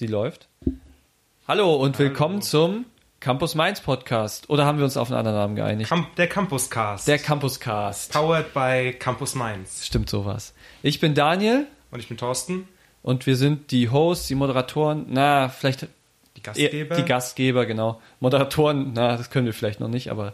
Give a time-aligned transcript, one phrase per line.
[0.00, 0.48] Sie läuft.
[1.46, 2.86] Hallo und willkommen zum
[3.20, 4.48] Campus Mainz Podcast.
[4.48, 5.90] Oder haben wir uns auf einen anderen Namen geeinigt?
[5.90, 7.06] Camp der Campuscast.
[7.06, 8.10] Der Campuscast.
[8.10, 9.84] Powered by Campus Mainz.
[9.84, 10.54] Stimmt sowas.
[10.82, 12.66] Ich bin Daniel Und ich bin Thorsten,
[13.02, 15.86] und wir sind die Hosts, die Moderatoren, na, vielleicht
[16.34, 16.94] die Gastgeber.
[16.94, 18.00] die Gastgeber, genau.
[18.20, 20.32] Moderatoren, na, das können wir vielleicht noch nicht, aber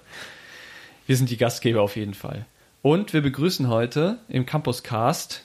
[1.09, 2.47] wir sind die Gastgeber auf jeden Fall.
[2.83, 5.43] Und wir begrüßen heute im Campuscast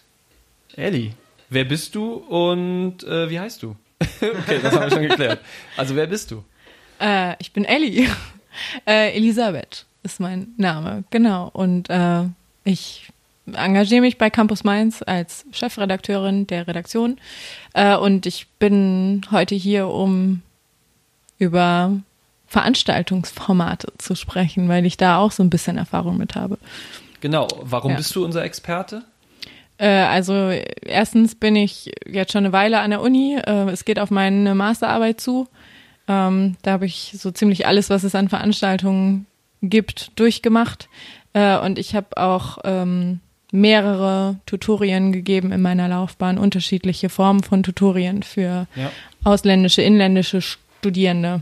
[0.75, 1.13] Elli.
[1.49, 3.75] Wer bist du und äh, wie heißt du?
[4.39, 5.39] okay, das haben wir schon geklärt.
[5.77, 6.43] Also wer bist du?
[6.99, 8.07] Äh, ich bin Ellie.
[8.85, 11.49] Äh, Elisabeth ist mein Name, genau.
[11.53, 12.23] Und äh,
[12.65, 13.09] ich
[13.53, 17.17] engagiere mich bei Campus Mainz als Chefredakteurin der Redaktion.
[17.73, 20.41] Äh, und ich bin heute hier, um
[21.39, 21.93] über
[22.47, 26.57] Veranstaltungsformate zu sprechen, weil ich da auch so ein bisschen Erfahrung mit habe.
[27.21, 27.97] Genau, warum Ja.
[27.97, 29.03] bist du unser Experte?
[29.81, 30.51] Äh, also
[30.85, 33.35] erstens bin ich jetzt schon eine Weile an der Uni.
[33.35, 35.47] Äh, es geht auf meine Masterarbeit zu.
[36.07, 39.25] Ähm, da habe ich so ziemlich alles, was es an Veranstaltungen
[39.63, 40.87] gibt, durchgemacht.
[41.33, 47.63] Äh, und ich habe auch ähm, mehrere Tutorien gegeben in meiner Laufbahn, unterschiedliche Formen von
[47.63, 48.91] Tutorien für Ja.
[49.23, 51.41] ausländische, inländische Studierende.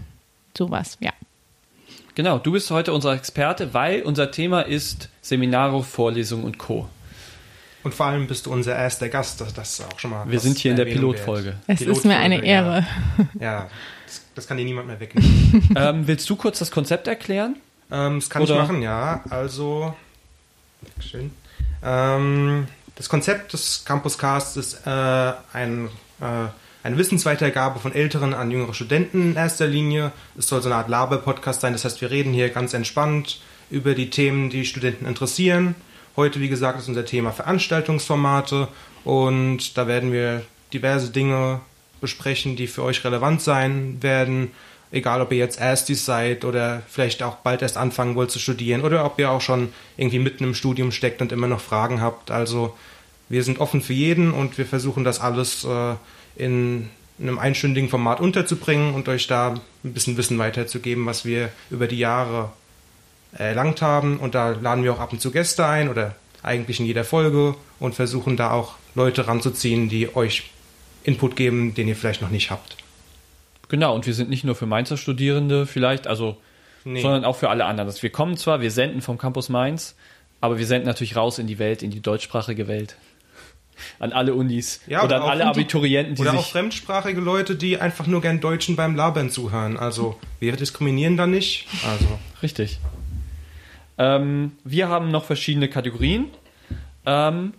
[0.57, 1.11] Sowas, ja.
[2.15, 6.87] Genau, du bist heute unser Experte, weil unser Thema ist Seminare, Vorlesungen und Co.
[7.83, 9.39] Und vor allem bist du unser erster Gast.
[9.41, 10.29] Das, das ist auch schon mal.
[10.29, 11.55] Wir sind hier in der Erwähnung Pilotfolge.
[11.67, 12.85] Es ist mir eine Ehre.
[13.17, 13.69] Ja, ja
[14.05, 15.69] das, das kann dir niemand mehr wegnehmen.
[15.75, 17.55] ähm, willst du kurz das Konzept erklären?
[17.91, 19.23] ähm, das kann Oder- ich machen, ja.
[19.29, 19.95] Also,
[20.99, 21.31] schön.
[21.83, 24.89] Ähm, das Konzept des Campuscasts ist äh,
[25.53, 26.49] ein, äh,
[26.83, 30.11] eine Wissensweitergabe von Älteren an jüngere Studenten in erster Linie.
[30.37, 31.73] Es soll so eine Art Laber-Podcast sein.
[31.73, 35.75] Das heißt, wir reden hier ganz entspannt über die Themen, die Studenten interessieren.
[36.15, 38.67] Heute, wie gesagt, ist unser Thema Veranstaltungsformate
[39.03, 40.43] und da werden wir
[40.73, 41.61] diverse Dinge
[42.01, 44.51] besprechen, die für euch relevant sein werden.
[44.91, 48.81] Egal, ob ihr jetzt Erstis seid oder vielleicht auch bald erst anfangen wollt zu studieren
[48.81, 52.31] oder ob ihr auch schon irgendwie mitten im Studium steckt und immer noch Fragen habt.
[52.31, 52.75] Also
[53.29, 55.95] wir sind offen für jeden und wir versuchen das alles äh,
[56.35, 61.87] in einem einstündigen Format unterzubringen und euch da ein bisschen Wissen weiterzugeben, was wir über
[61.87, 62.51] die Jahre
[63.33, 64.17] erlangt haben.
[64.17, 67.55] Und da laden wir auch ab und zu Gäste ein oder eigentlich in jeder Folge
[67.79, 70.43] und versuchen da auch Leute ranzuziehen, die euch
[71.03, 72.77] Input geben, den ihr vielleicht noch nicht habt.
[73.69, 76.37] Genau, und wir sind nicht nur für Mainzer Studierende vielleicht, also,
[76.85, 77.01] Nee.
[77.01, 77.87] sondern auch für alle anderen.
[77.89, 79.95] Also wir kommen zwar, wir senden vom Campus Mainz,
[80.41, 82.95] aber wir senden natürlich raus in die Welt, in die deutschsprachige Welt.
[83.99, 86.51] An alle Unis Ja, oder an alle auch die- Abiturienten, die Oder auch sich.
[86.51, 89.77] fremdsprachige Leute, die einfach nur gern Deutschen beim Labern zuhören.
[89.77, 91.67] Also wir diskriminieren da nicht.
[91.87, 92.07] Also
[92.41, 92.79] Richtig.
[93.99, 96.27] Ähm, wir haben noch verschiedene Kategorien,
[97.05, 97.53] ähm,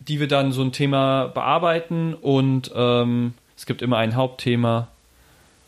[0.00, 4.88] die wir dann so ein Thema bearbeiten und ähm, es gibt immer ein Hauptthema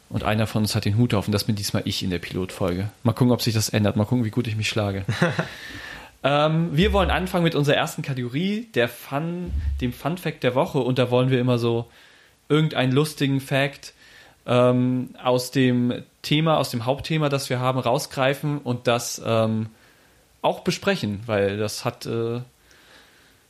[0.09, 2.19] und einer von uns hat den Hut auf und das bin diesmal ich in der
[2.19, 2.91] Pilotfolge.
[3.05, 3.95] Mal gucken, ob sich das ändert.
[3.95, 5.05] Mal gucken, wie gut ich mich schlage.
[6.25, 10.81] ähm, wir wollen anfangen mit unserer ersten Kategorie, der Fun, dem Fun Fact der Woche
[10.81, 11.89] und da wollen wir immer so
[12.49, 13.95] irgendeinen lustigen Fact
[14.45, 19.69] ähm, aus dem Thema, aus dem Hauptthema, das wir haben, rausgreifen und das ähm,
[20.43, 22.41] auch besprechen, weil das hat äh,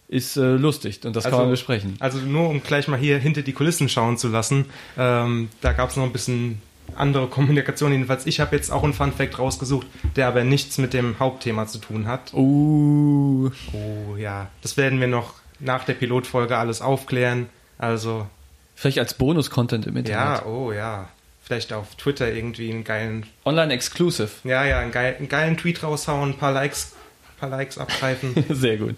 [0.08, 1.96] ist äh, lustig und das kann Also- man besprechen.
[2.00, 4.66] Also nur um gleich mal hier hinter die Kulissen schauen zu lassen,
[4.98, 6.60] ähm, da gab es noch ein bisschen
[6.96, 7.92] andere Kommunikation.
[7.92, 9.86] Jedenfalls, ich habe jetzt auch einen Fun Fact rausgesucht,
[10.16, 12.32] der aber nichts mit dem Hauptthema zu tun hat.
[12.34, 17.48] Uh, Oh ja, das werden wir noch nach der Pilotfolge alles aufklären.
[17.78, 18.26] Also
[18.74, 20.40] vielleicht als Bonus-Content im Internet.
[20.40, 21.08] ja, oh ja,
[21.50, 24.30] vielleicht auf Twitter irgendwie einen geilen, Online exclusive.
[24.44, 26.92] ja ja, einen geilen, einen geilen Tweet raushauen, ein paar Likes,
[27.34, 28.44] ein paar Likes abgreifen.
[28.48, 28.94] Sehr gut.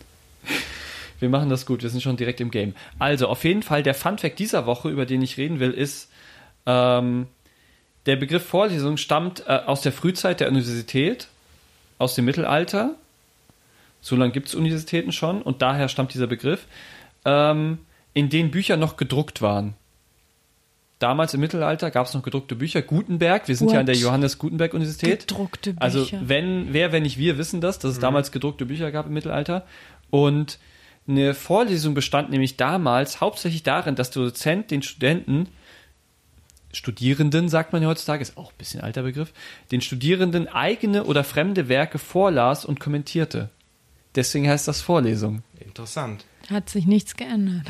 [1.18, 2.74] Wir machen das gut, wir sind schon direkt im Game.
[2.98, 6.10] Also, auf jeden Fall, der Fun-Fact dieser Woche, über den ich reden will, ist,
[6.66, 7.26] ähm,
[8.04, 11.28] der Begriff Vorlesung stammt äh, aus der Frühzeit der Universität,
[11.96, 12.96] aus dem Mittelalter.
[14.02, 16.66] So lange gibt es Universitäten schon und daher stammt dieser Begriff,
[17.24, 17.78] ähm,
[18.12, 19.74] in denen Bücher noch gedruckt waren.
[21.02, 22.80] Damals im Mittelalter gab es noch gedruckte Bücher.
[22.80, 24.02] Gutenberg, wir sind ja an der What?
[24.02, 25.26] Johannes Gutenberg Universität.
[25.26, 25.82] Gedruckte Bücher.
[25.82, 29.12] Also wenn, wer, wenn nicht wir, wissen das, dass es damals gedruckte Bücher gab im
[29.12, 29.66] Mittelalter.
[30.10, 30.60] Und
[31.08, 35.48] eine Vorlesung bestand nämlich damals hauptsächlich darin, dass der Dozent den Studenten,
[36.72, 39.32] Studierenden sagt man ja heutzutage, ist auch ein bisschen ein alter Begriff,
[39.72, 43.50] den Studierenden eigene oder fremde Werke vorlas und kommentierte.
[44.14, 45.42] Deswegen heißt das Vorlesung.
[45.58, 46.24] Interessant.
[46.48, 47.66] Hat sich nichts geändert.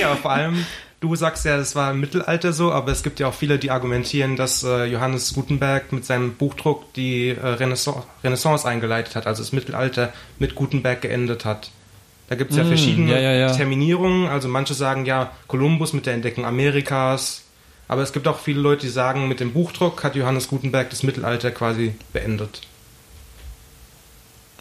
[0.00, 0.64] Ja, aber vor allem,
[1.02, 3.70] du sagst ja, das war im Mittelalter so, aber es gibt ja auch viele, die
[3.70, 9.42] argumentieren, dass äh, Johannes Gutenberg mit seinem Buchdruck die äh, Renaissance, Renaissance eingeleitet hat, also
[9.42, 11.70] das Mittelalter mit Gutenberg geendet hat.
[12.28, 13.52] Da gibt es ja Mm, verschiedene ja, ja, ja.
[13.52, 14.26] Terminierungen.
[14.28, 17.42] Also manche sagen ja Kolumbus mit der Entdeckung Amerikas.
[17.88, 21.02] Aber es gibt auch viele Leute, die sagen, mit dem Buchdruck hat Johannes Gutenberg das
[21.02, 22.62] Mittelalter quasi beendet.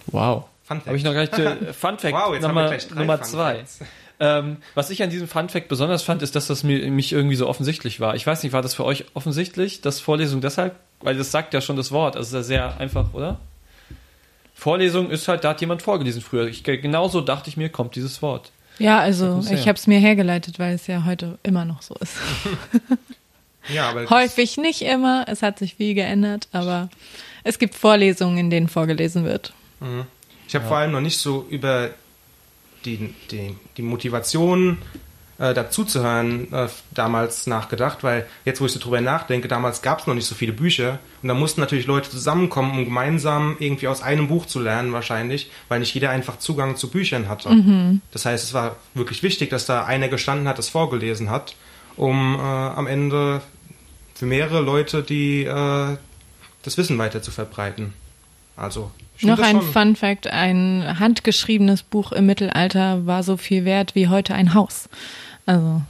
[0.08, 0.46] Wow.
[0.66, 0.88] Fun Fact.
[0.88, 1.38] Habe ich noch gar nicht.
[1.38, 3.56] Äh, Fun Fact Wow, jetzt haben wir Nummer, gleich drei Nummer Fun zwei.
[3.60, 3.80] Facts.
[4.22, 7.36] Ähm, was ich an diesem Fun Fact besonders fand, ist, dass das mir, mich irgendwie
[7.36, 8.14] so offensichtlich war.
[8.14, 10.76] Ich weiß nicht, war das für euch offensichtlich, dass Vorlesung deshalb?
[11.00, 12.16] Weil das sagt ja schon das Wort.
[12.16, 13.40] Also ist ja sehr einfach, oder?
[14.54, 16.46] Vorlesung ist halt, da hat jemand vorgelesen früher.
[16.46, 18.52] Ich, genauso dachte ich mir, kommt dieses Wort.
[18.78, 22.16] Ja, also ich habe es mir hergeleitet, weil es ja heute immer noch so ist.
[23.70, 26.90] Ja, aber Häufig nicht immer, es hat sich viel geändert, aber
[27.44, 29.54] es gibt Vorlesungen, in denen vorgelesen wird.
[30.48, 31.92] Ich habe vor allem noch nicht so über
[32.86, 34.78] die, die, die Motivation
[35.42, 40.08] äh, dazuzuhören äh, damals nachgedacht, weil jetzt, wo ich so drüber nachdenke, damals gab es
[40.08, 44.04] noch nicht so viele Bücher und da mussten natürlich Leute zusammenkommen, um gemeinsam irgendwie aus
[44.04, 47.50] einem Buch zu lernen wahrscheinlich, weil nicht jeder einfach Zugang zu Büchern hatte.
[48.12, 51.56] Das heißt, es war wirklich wichtig, dass da einer gestanden hat, das vorgelesen hat,
[51.96, 53.42] um äh, am Ende
[54.14, 55.98] für mehrere Leute die äh,
[56.62, 57.94] das Wissen weiter zu verbreiten.
[58.56, 63.96] Also Noch ein schon- Fun Fact: Ein handgeschriebenes Buch im Mittelalter war so viel wert
[63.96, 64.90] wie heute ein Haus.
[65.46, 65.82] Also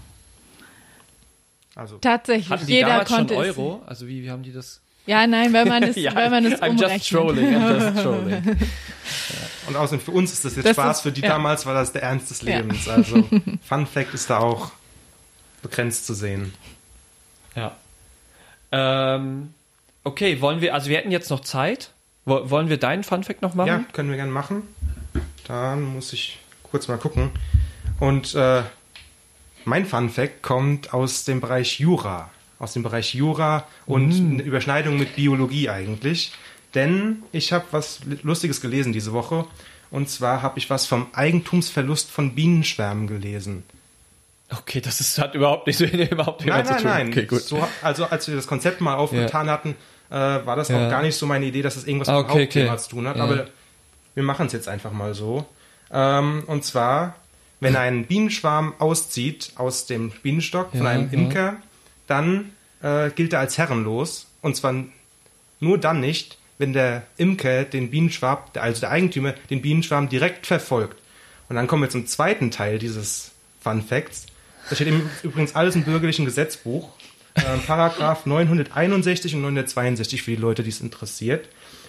[1.75, 3.39] Also tatsächlich, Hatten die jeder damals schon konnte es.
[3.39, 3.81] Euro?
[3.85, 4.81] Also wie, wie haben die das?
[5.07, 6.91] Ja, nein, wenn man es, Ja, wenn man es I'm umrechnet.
[6.99, 8.57] just trolling, I'm just trolling.
[9.67, 11.29] Und außerdem für uns ist das jetzt Das Spaß, ist- für die ja.
[11.29, 12.57] damals war das der Ernst des Ja.
[12.57, 12.87] Lebens.
[12.87, 13.27] Also
[13.67, 14.71] Fun Fact ist da auch
[15.61, 16.53] begrenzt zu sehen.
[17.55, 17.75] Ja.
[18.71, 19.53] Ähm,
[20.03, 21.90] okay, wollen wir, also wir hätten jetzt noch Zeit.
[22.25, 23.67] Wo, wollen wir deinen Fun Fact noch machen?
[23.67, 24.63] Ja, können wir gerne machen.
[25.47, 27.31] Dann muss ich kurz mal gucken.
[27.99, 28.63] Und äh,
[29.65, 32.29] mein Fun Fact kommt aus dem Bereich Jura.
[32.59, 36.31] Aus dem Bereich Jura und eine Überschneidung mit Biologie eigentlich.
[36.75, 39.45] Denn ich habe was Lustiges gelesen diese Woche.
[39.89, 43.63] Und zwar habe ich was vom Eigentumsverlust von Bienenschwärmen gelesen.
[44.49, 45.79] Okay, das ist, hat überhaupt nicht,
[46.11, 46.91] überhaupt Nein, nichts zu nein, tun.
[46.91, 47.07] nein.
[47.09, 47.41] Okay, gut.
[47.41, 49.75] So, also als wir das Konzept mal aufgetan hatten,
[50.11, 50.85] äh, war das Ja.
[50.85, 52.81] auch gar nicht so meine Idee, dass es irgendwas Ah, mit dem okay, Hauptthema okay.
[52.83, 53.17] zu tun hat.
[53.17, 53.23] Ja.
[53.23, 53.47] Aber
[54.13, 55.45] wir machen es jetzt einfach mal so.
[55.91, 57.15] Ähm, und zwar,
[57.59, 61.09] wenn ein Bienenschwarm auszieht aus dem Bienenstock von Ja, einem.
[61.11, 61.55] Imker,
[62.07, 62.51] dann
[62.83, 64.27] äh, gilt er als herrenlos.
[64.41, 64.73] Und zwar
[65.59, 70.97] nur dann nicht, wenn der Imker den Bienenschwarm, also der Eigentümer, den Bienenschwarm direkt verfolgt.
[71.49, 73.31] Und dann kommen wir zum zweiten Teil dieses
[73.63, 74.25] Fun Facts.
[74.69, 74.93] Das steht
[75.23, 76.89] übrigens alles im bürgerlichen Gesetzbuch.
[77.35, 81.47] Ähm, Paragraph 961 und 962 für die Leute, die es interessiert.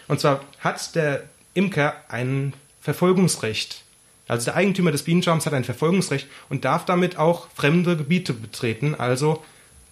[0.09, 1.25] Und zwar hat der
[1.55, 3.83] Imker ein Verfolgungsrecht.
[4.29, 8.95] Also der Eigentümer des Bienenschwarms hat ein Verfolgungsrecht und darf damit auch fremde Gebiete betreten.
[8.95, 9.43] Also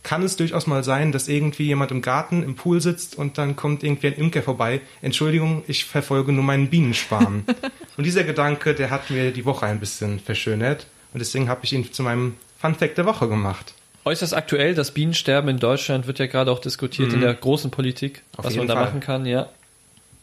[0.03, 3.55] kann es durchaus mal sein, dass irgendwie jemand im Garten im Pool sitzt und dann
[3.55, 4.81] kommt irgendwie ein Imker vorbei.
[5.03, 7.45] Entschuldigung, ich verfolge nur meinen Bienenschwarm.
[7.97, 10.87] und dieser Gedanke, der hat mir die Woche ein bisschen verschönert.
[11.13, 13.75] Und deswegen habe ich ihn zu meinem Fun Fact der Woche gemacht.
[14.05, 18.23] Äußerst aktuell, das Bienensterben in Deutschland wird ja gerade auch diskutiert in der großen Politik,
[18.37, 18.85] Auf was man da Fall.
[18.87, 19.49] machen kann, ja.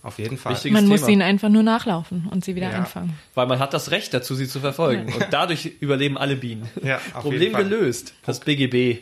[0.04, 0.54] Auf jeden Fall.
[0.54, 1.12] Wichtiges Man muss Thema.
[1.12, 2.78] ihnen einfach nur nachlaufen und sie wieder Ja.
[2.78, 3.18] einfangen.
[3.36, 5.12] Weil man hat das Recht dazu, sie zu verfolgen.
[5.14, 6.68] Und dadurch überleben alle Bienen.
[6.84, 7.64] Ja, auf Problem jeden Fall.
[7.66, 8.14] gelöst.
[8.26, 9.00] Das BGB.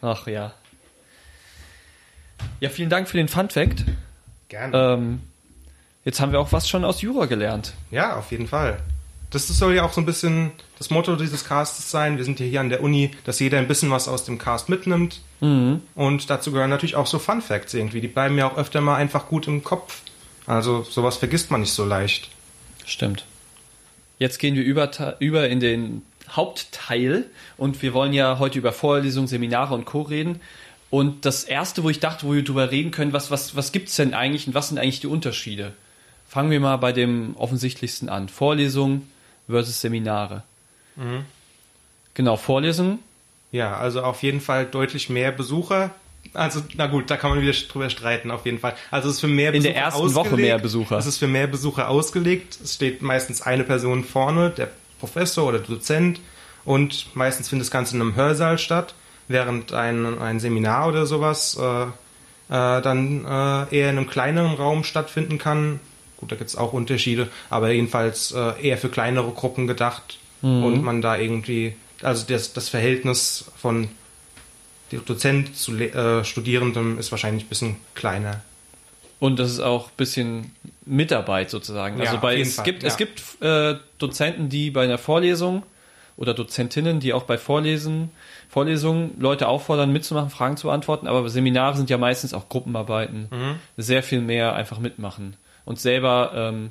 [0.00, 0.54] Ach ja.
[2.60, 3.84] Ja, vielen Dank für den Fun Fact.
[4.48, 4.76] Gerne.
[4.94, 5.20] Ähm,
[6.04, 7.74] jetzt haben wir auch was schon aus Jura gelernt.
[7.90, 8.78] Ja, auf jeden Fall.
[9.34, 12.18] Das soll ja auch so ein bisschen das Motto dieses Castes sein.
[12.18, 14.68] Wir sind ja hier an der Uni, dass jeder ein bisschen was aus dem Cast
[14.68, 15.20] mitnimmt.
[15.96, 18.00] Und dazu gehören natürlich auch so Fun Facts irgendwie.
[18.00, 20.02] Die bleiben ja auch öfter mal einfach gut im Kopf.
[20.46, 22.30] Also sowas vergisst man nicht so leicht.
[22.84, 23.24] Stimmt.
[24.20, 27.24] Jetzt gehen wir über, über in den Hauptteil
[27.56, 30.02] und wir wollen ja heute über Vorlesungen, Seminare und Co.
[30.02, 30.40] reden.
[30.90, 33.88] Und das erste, wo ich dachte, wo wir drüber reden können, was, was, was gibt
[33.88, 35.72] es denn eigentlich und was sind eigentlich die Unterschiede?
[36.28, 38.28] Fangen wir mal bei dem offensichtlichsten an.
[38.28, 39.10] Vorlesungen
[39.48, 40.42] versus Seminare.
[42.14, 42.98] Genau, Vorlesungen.
[43.52, 45.90] Ja, also auf jeden Fall deutlich mehr Besucher.
[46.32, 48.74] Also, na gut, da kann man wieder drüber streiten, auf jeden Fall.
[48.90, 50.32] Also es ist für mehr In Besucher der ersten ausgelegt.
[50.32, 50.98] Woche mehr Besucher.
[50.98, 52.58] Es ist für mehr Besucher ausgelegt.
[52.62, 56.20] Es steht meistens eine Person vorne, der Professor oder Dozent.
[56.64, 58.94] Und meistens findet das Ganze in einem Hörsaal statt,
[59.28, 61.88] während ein, ein Seminar oder sowas äh, äh,
[62.48, 65.78] dann äh, eher in einem kleineren Raum stattfinden kann.
[66.16, 70.18] Gut, da gibt es auch Unterschiede, aber jedenfalls äh, eher für kleinere Gruppen gedacht.
[70.44, 73.88] Und man da irgendwie, also das, das Verhältnis von
[75.06, 78.42] Dozent zu äh, Studierendem ist wahrscheinlich ein bisschen kleiner.
[79.20, 80.52] Und das ist auch ein bisschen
[80.84, 81.96] Mitarbeit sozusagen.
[81.96, 82.88] Ja, also bei, es Fall, gibt, ja.
[82.88, 85.62] es gibt äh, Dozenten, die bei einer Vorlesung
[86.18, 88.10] oder Dozentinnen, die auch bei Vorlesen,
[88.50, 93.28] Vorlesungen Leute auffordern, mitzumachen, Fragen zu beantworten, aber Seminare sind ja meistens auch Gruppenarbeiten.
[93.30, 93.54] Mhm.
[93.78, 95.36] Sehr viel mehr einfach mitmachen.
[95.64, 96.70] Und selber, ähm,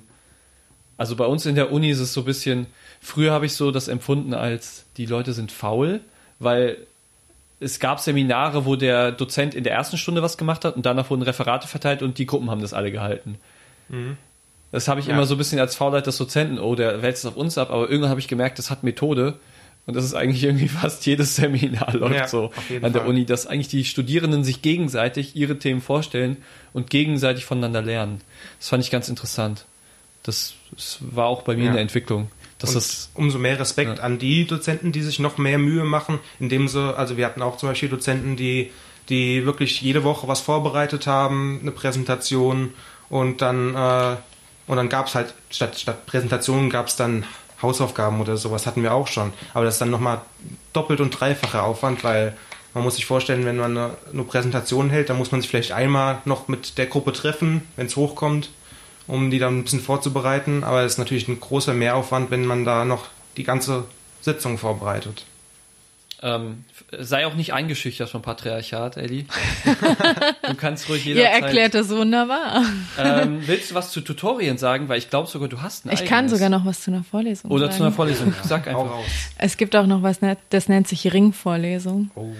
[0.97, 2.67] also bei uns in der Uni ist es so ein bisschen,
[3.01, 6.01] früher habe ich so das empfunden als, die Leute sind faul,
[6.39, 6.77] weil
[7.59, 11.09] es gab Seminare, wo der Dozent in der ersten Stunde was gemacht hat und danach
[11.09, 13.38] wurden Referate verteilt und die Gruppen haben das alle gehalten.
[14.71, 15.13] Das habe ich Ja.
[15.13, 17.69] immer so ein bisschen als Faulheit des Dozenten, oh, der wälzt es auf uns ab,
[17.71, 19.35] aber irgendwann habe ich gemerkt, das hat Methode.
[19.85, 23.09] Und das ist eigentlich irgendwie fast jedes Seminar läuft Ja, so an der Fall.
[23.09, 26.37] Uni, dass eigentlich die Studierenden sich gegenseitig ihre Themen vorstellen
[26.71, 28.21] und gegenseitig voneinander lernen.
[28.59, 29.65] Das fand ich ganz interessant.
[30.23, 31.67] Das, das war auch bei mir Ja.
[31.69, 32.29] in der Entwicklung.
[32.59, 34.03] Das umso mehr Respekt Ja.
[34.05, 37.57] an die Dozenten, die sich noch mehr Mühe machen, indem sie, also wir hatten auch
[37.57, 38.71] zum Beispiel Dozenten, die,
[39.09, 42.73] die wirklich jede Woche was vorbereitet haben, eine Präsentation
[43.09, 44.15] und dann, äh,
[44.67, 47.25] und dann gab es halt, statt, statt Präsentationen gab es dann
[47.63, 49.34] Hausaufgaben oder sowas, hatten wir auch schon.
[49.53, 50.22] Aber das ist dann nochmal
[50.74, 52.36] doppelt und dreifacher Aufwand, weil
[52.74, 55.72] man muss sich vorstellen, wenn man eine, eine Präsentation hält, dann muss man sich vielleicht
[55.72, 58.50] einmal noch mit der Gruppe treffen, wenn es hochkommt
[59.08, 60.63] um die dann ein bisschen vorzubereiten.
[60.63, 63.86] Aber es ist natürlich ein großer Mehraufwand, wenn man da noch die ganze
[64.22, 65.25] Sitzung vorbereitet.
[66.22, 66.63] Ähm,
[67.00, 69.25] sei auch nicht eingeschüchtert vom Patriarchat, Ellie.
[70.47, 71.43] du kannst ruhig Ihr jederzeit.
[71.43, 72.63] erklärt das wunderbar.
[72.97, 74.89] Ähm, willst du was zu Tutorien sagen?
[74.89, 76.31] Weil ich glaube sogar, du hast ein Ich kann eigenes.
[76.33, 77.77] sogar noch was zu einer Vorlesung Oder sagen.
[77.77, 78.33] zu einer Vorlesung.
[78.43, 78.89] Sag einfach.
[78.91, 79.05] raus.
[79.38, 82.12] Es gibt auch noch was, ne- das nennt sich Ringvorlesung.
[82.15, 82.31] Oh.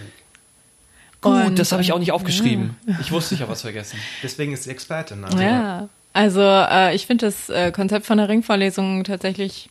[1.22, 2.76] Gut, Und, das habe ich auch nicht äh, aufgeschrieben.
[3.02, 3.98] Ich wusste, ich habe was vergessen.
[4.22, 5.24] Deswegen ist sie Expertin.
[5.24, 9.70] Also Ja, also äh, ich finde das äh, Konzept von der Ringvorlesung tatsächlich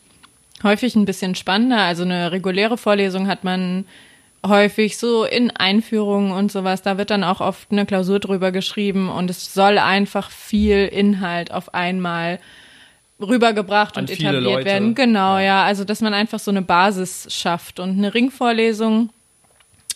[0.62, 1.78] häufig ein bisschen spannender.
[1.82, 3.84] Also eine reguläre Vorlesung hat man
[4.46, 6.82] häufig so in Einführungen und sowas.
[6.82, 11.52] Da wird dann auch oft eine Klausur drüber geschrieben und es soll einfach viel Inhalt
[11.52, 12.40] auf einmal
[13.20, 14.64] rübergebracht An und etabliert Leute.
[14.64, 14.94] werden.
[14.94, 15.62] Genau, ja.
[15.64, 19.10] Also dass man einfach so eine Basis schafft und eine Ringvorlesung,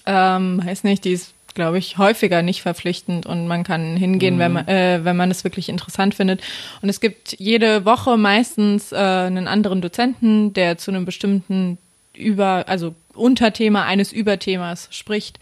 [0.06, 4.52] ähm, weiß nicht, die ist glaube ich, häufiger nicht verpflichtend und man kann hingehen, wenn
[4.52, 6.40] man, äh, wenn man es wirklich interessant findet.
[6.82, 11.78] Und es gibt jede Woche meistens äh, einen anderen Dozenten, der zu einem bestimmten
[12.14, 15.38] über, also Unterthema eines Überthemas spricht.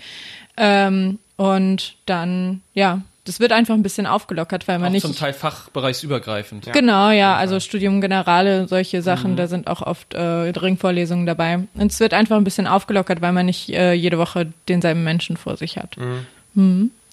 [0.57, 5.03] Ähm, und dann, ja, das wird einfach ein bisschen aufgelockert, weil man Auch nicht.
[5.03, 6.67] zum Teil fachbereichsübergreifend.
[6.67, 6.73] Ja.
[6.73, 7.59] Genau, ja, also.
[7.61, 9.37] Studium Generale, solche Sachen, Mhm.
[9.37, 11.67] da sind auch oft äh, Ringvorlesungen dabei.
[11.75, 15.37] Und es wird einfach ein bisschen aufgelockert, weil man nicht äh, jede Woche denselben Menschen
[15.37, 15.97] vor sich hat.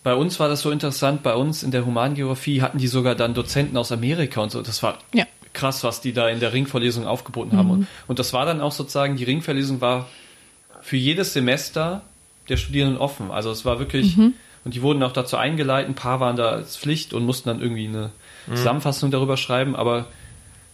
[0.04, 1.24] Bei uns war das so interessant.
[1.24, 4.62] Bei uns in der Humangeografie hatten die sogar dann Dozenten aus Amerika und so.
[4.62, 5.26] Das war Ja.
[5.54, 7.70] krass, was die da in der Ringvorlesung aufgeboten haben.
[7.72, 10.08] Und, und das war dann auch sozusagen, die Ringvorlesung war
[10.82, 12.02] für jedes Semester
[12.50, 13.32] der Studierenden offen.
[13.32, 16.78] Also es war wirklich, und die wurden auch dazu eingeleitet, ein paar waren da als
[16.78, 18.10] Pflicht und mussten dann irgendwie eine
[18.54, 20.08] Zusammenfassung darüber schreiben, aber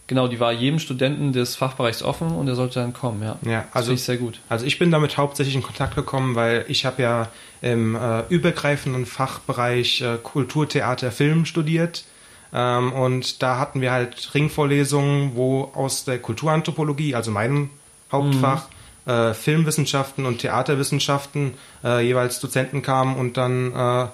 [0.06, 3.38] genau, die war jedem Studenten des Fachbereichs offen und er sollte dann kommen, ja.
[3.44, 4.40] Ja, das also- finde ich sehr gut.
[4.48, 7.28] Also ich bin damit hauptsächlich in Kontakt gekommen, weil ich habe ja
[7.60, 12.04] im äh, übergreifenden Fachbereich äh, Kultur, Theater, Film studiert.
[12.52, 17.70] Ähm, und da hatten wir halt Ringvorlesungen, wo aus der Kulturanthropologie, also meinem
[18.10, 18.68] Hauptfach,
[19.08, 24.06] äh, Filmwissenschaften und Theaterwissenschaften äh, jeweils Dozenten kamen und dann äh,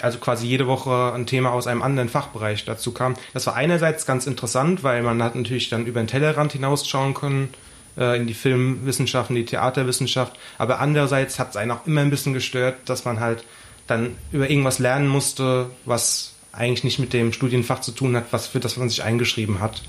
[0.00, 3.14] also quasi jede Woche ein Thema aus einem anderen Fachbereich dazu kam.
[3.32, 7.52] Das war einerseits ganz interessant, weil man hat natürlich dann über den Tellerrand hinausschauen können
[7.98, 12.10] äh, in die Filmwissenschaft, in die Theaterwissenschaft, aber andererseits hat es einen auch immer ein
[12.10, 13.44] bisschen gestört, dass man halt
[13.86, 18.46] dann über irgendwas lernen musste, was eigentlich nicht mit dem Studienfach zu tun hat, was
[18.46, 19.82] für das man sich eingeschrieben hat.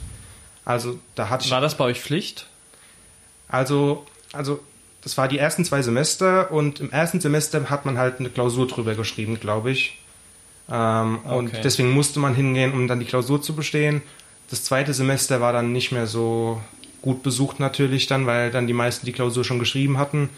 [0.65, 2.47] Also da hatte ich War das bei euch Pflicht?
[3.47, 4.59] also, also
[5.01, 8.67] das war die ersten zwei Semester und im ersten Semester hat man halt eine Klausur
[8.67, 9.97] drüber geschrieben, glaube ich.
[10.71, 11.61] Ähm, Und Okay.
[11.63, 14.01] deswegen musste man hingehen, um dann die Klausur zu bestehen.
[14.49, 16.61] Das zweite Semester war dann nicht mehr so
[17.01, 20.29] gut besucht natürlich dann, weil dann die meisten die Klausur schon geschrieben hatten.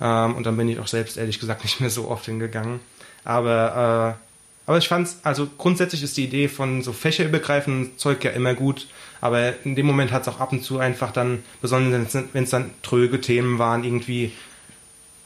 [0.00, 2.80] Ähm, und dann bin ich auch selbst ehrlich gesagt nicht mehr so oft hingegangen.
[3.24, 8.32] Aber, äh, aber ich fand's, also grundsätzlich ist die Idee von so fächerübergreifendem Zeug ja
[8.32, 8.88] immer gut.
[9.20, 12.50] Aber in dem Moment hat es auch ab und zu einfach dann, besonders wenn es
[12.50, 14.32] dann tröge Themen waren, irgendwie,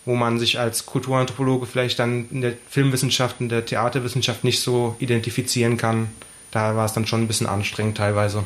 [0.05, 4.97] wo man sich als Kulturanthropologe vielleicht dann in der Filmwissenschaft, in der Theaterwissenschaft nicht so
[4.99, 6.09] identifizieren kann.
[6.51, 8.45] Da war es dann schon ein bisschen anstrengend teilweise.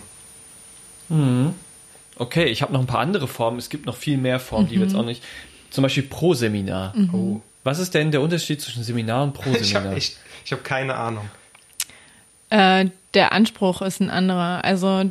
[2.17, 3.59] Okay, ich habe noch ein paar andere Formen.
[3.59, 5.23] Es gibt noch viel mehr Formen, die wir jetzt auch nicht.
[5.71, 6.95] Zum Beispiel Pro-Seminar.
[7.13, 7.41] Oh.
[7.65, 9.97] Was ist denn der Unterschied zwischen Seminar und Pro-Seminar?
[9.97, 10.17] ich
[10.51, 11.29] habe keine Ahnung.
[12.51, 14.65] Äh, der Anspruch ist ein anderer.
[14.65, 15.05] Also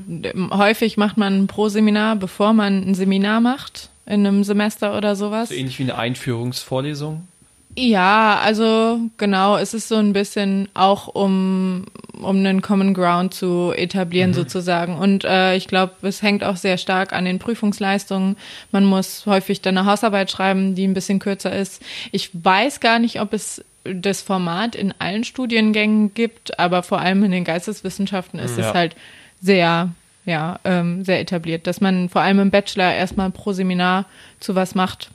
[0.51, 5.49] häufig macht man ein Pro-Seminar, bevor man ein Seminar macht, in einem Semester oder sowas.
[5.49, 7.27] so ähnlich wie eine Einführungsvorlesung.
[7.75, 11.85] Ja, also genau, es ist so ein bisschen auch um,
[12.21, 14.95] um einen Common Ground zu etablieren sozusagen.
[14.95, 18.37] Und äh, ich glaube, es hängt auch sehr stark an den Prüfungsleistungen.
[18.71, 21.81] Man muss häufig dann eine Hausarbeit schreiben, die ein bisschen kürzer ist.
[22.11, 27.23] Ich weiß gar nicht, ob es das Format in allen Studiengängen gibt, aber vor allem
[27.23, 28.69] in den Geisteswissenschaften ist Ja.
[28.69, 28.95] es halt
[29.41, 29.89] sehr
[30.25, 34.05] ja ähm, sehr etabliert, dass man vor allem im Bachelor erstmal pro Seminar
[34.39, 35.11] zu was macht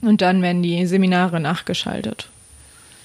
[0.00, 2.28] und dann werden die Seminare nachgeschaltet.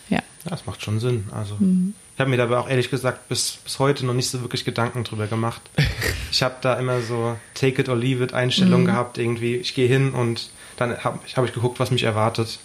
[0.09, 0.19] Ja.
[0.45, 1.25] Ja, das macht schon Sinn.
[1.31, 1.95] Also mhm.
[2.13, 5.03] ich habe mir dabei auch ehrlich gesagt bis, bis heute noch nicht so wirklich Gedanken
[5.03, 5.62] drüber gemacht.
[6.31, 8.88] ich habe da immer so Take it or leave it Einstellungen mhm.
[8.88, 9.17] gehabt.
[9.17, 12.59] Irgendwie, ich gehe hin und dann habe hab ich geguckt, was mich erwartet.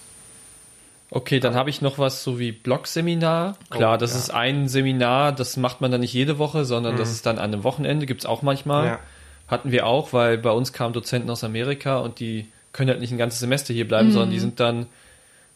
[1.11, 3.57] Okay, dann habe ich noch was so wie Blog-Seminar.
[3.71, 4.19] Klar, oh, das ja.
[4.19, 6.99] ist ein Seminar, das macht man dann nicht jede Woche, sondern mhm.
[6.99, 8.87] das ist dann an einem Wochenende, gibt es auch manchmal.
[8.87, 8.99] Ja.
[9.47, 13.11] Hatten wir auch, weil bei uns kamen Dozenten aus Amerika und die können halt nicht
[13.11, 14.13] ein ganzes Semester hier bleiben, mhm.
[14.13, 14.87] sondern die sind dann,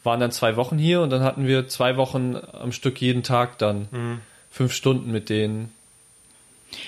[0.02, 3.58] waren dann zwei Wochen hier und dann hatten wir zwei Wochen am Stück jeden Tag
[3.58, 4.20] dann mhm.
[4.50, 5.70] fünf Stunden mit denen.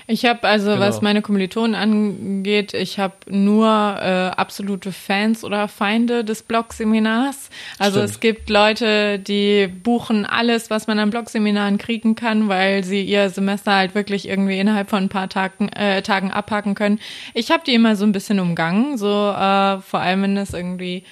[0.07, 0.81] Ich habe also, genau.
[0.81, 7.51] was meine Kommilitonen angeht, ich habe nur äh, absolute Fans oder Feinde des Blog-Seminars.
[7.79, 8.11] Also Stimmt.
[8.11, 13.31] es gibt Leute, die buchen alles, was man an Blog-Seminaren kriegen kann, weil sie ihr
[13.31, 17.01] Semester halt wirklich irgendwie innerhalb von ein paar Tagen, äh, Tagen abhaken können.
[17.35, 21.05] Ich habe die immer so ein bisschen umgangen, so äh, vor allem wenn es irgendwie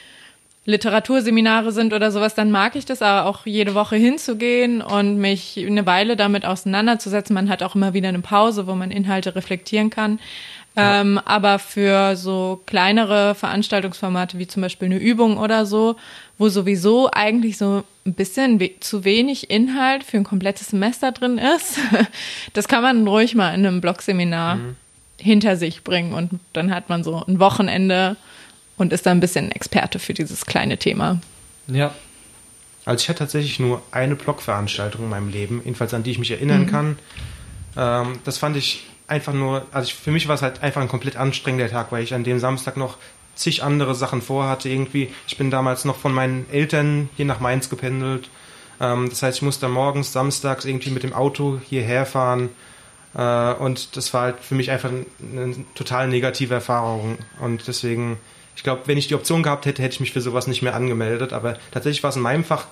[0.65, 5.59] Literaturseminare sind oder sowas, dann mag ich das aber auch jede Woche hinzugehen und mich
[5.59, 7.35] eine Weile damit auseinanderzusetzen.
[7.35, 10.21] Man hat auch immer wieder eine Pause, wo man Inhalte reflektieren kann.
[10.77, 11.01] Ja.
[11.01, 15.97] Ähm, aber für so kleinere Veranstaltungsformate wie zum Beispiel eine Übung oder so,
[16.39, 21.39] wo sowieso eigentlich so ein bisschen we zu wenig Inhalt für ein komplettes Semester drin
[21.39, 21.79] ist,
[22.55, 24.77] das kann man ruhig mal in einem Blogseminar mhm.
[25.19, 28.17] hinter sich bringen und dann hat man so ein Wochenende
[28.77, 31.21] und ist da ein bisschen Experte für dieses kleine Thema.
[31.67, 31.95] Ja.
[32.85, 36.33] Also ich hatte tatsächlich nur eine Blogveranstaltung in meinem Leben, jedenfalls an die ich mich
[36.33, 36.67] erinnern mhm.
[36.67, 36.99] kann.
[37.77, 40.89] Ähm, das fand ich einfach nur, also ich, für mich war es halt einfach ein
[40.89, 42.97] komplett anstrengender Tag, weil ich an dem Samstag noch
[43.35, 45.11] zig andere Sachen vorhatte irgendwie.
[45.27, 48.29] Ich bin damals noch von meinen Eltern hier nach Mainz gependelt.
[48.81, 52.51] Ähm, das heißt, ich musste morgens, samstags irgendwie mit dem Auto hierher fahren.
[53.15, 57.19] Äh, und das war halt für mich einfach eine, eine total negative Erfahrung.
[57.41, 58.19] Und deswegen
[58.57, 60.75] ich glaube, wenn ich die Option gehabt hätte, hätte ich mich für sowas nicht mehr
[60.75, 61.33] angemeldet.
[61.33, 62.67] Aber tatsächlich war es in meinem Fach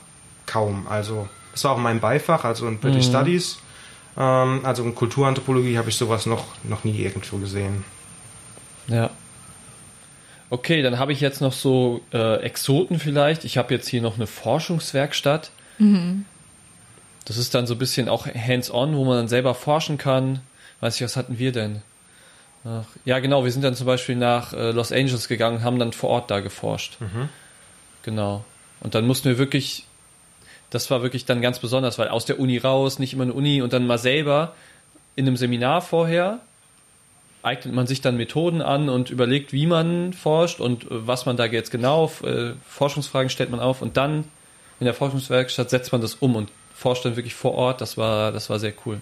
[0.46, 0.86] kaum.
[0.88, 3.10] Also, das war auch in meinem Beifach, also in British mhm.
[3.10, 3.58] Studies.
[4.16, 7.84] Ähm, also in Kulturanthropologie habe ich sowas noch, noch nie irgendwo gesehen.
[8.88, 9.10] Ja.
[10.50, 13.44] Okay, dann habe ich jetzt noch so äh, Exoten vielleicht.
[13.44, 15.52] Ich habe jetzt hier noch eine Forschungswerkstatt.
[15.78, 16.24] Mhm.
[17.24, 20.40] Das ist dann so ein bisschen auch hands-on, wo man dann selber forschen kann.
[20.80, 21.82] Weiß ich, was hatten wir denn?
[22.64, 23.44] Ach, ja, genau.
[23.44, 26.30] Wir sind dann zum Beispiel nach äh, Los Angeles gegangen und haben dann vor Ort
[26.30, 27.00] da geforscht.
[27.00, 27.28] Mhm.
[28.02, 28.44] Genau.
[28.80, 29.86] Und dann mussten wir wirklich,
[30.70, 33.62] das war wirklich dann ganz besonders, weil aus der Uni raus, nicht immer eine Uni
[33.62, 34.54] und dann mal selber
[35.16, 36.40] in einem Seminar vorher
[37.42, 41.36] eignet man sich dann Methoden an und überlegt, wie man forscht und äh, was man
[41.36, 44.24] da jetzt genau, äh, Forschungsfragen stellt man auf und dann
[44.78, 47.80] in der Forschungswerkstatt setzt man das um und forscht dann wirklich vor Ort.
[47.80, 49.00] Das war, das war sehr cool.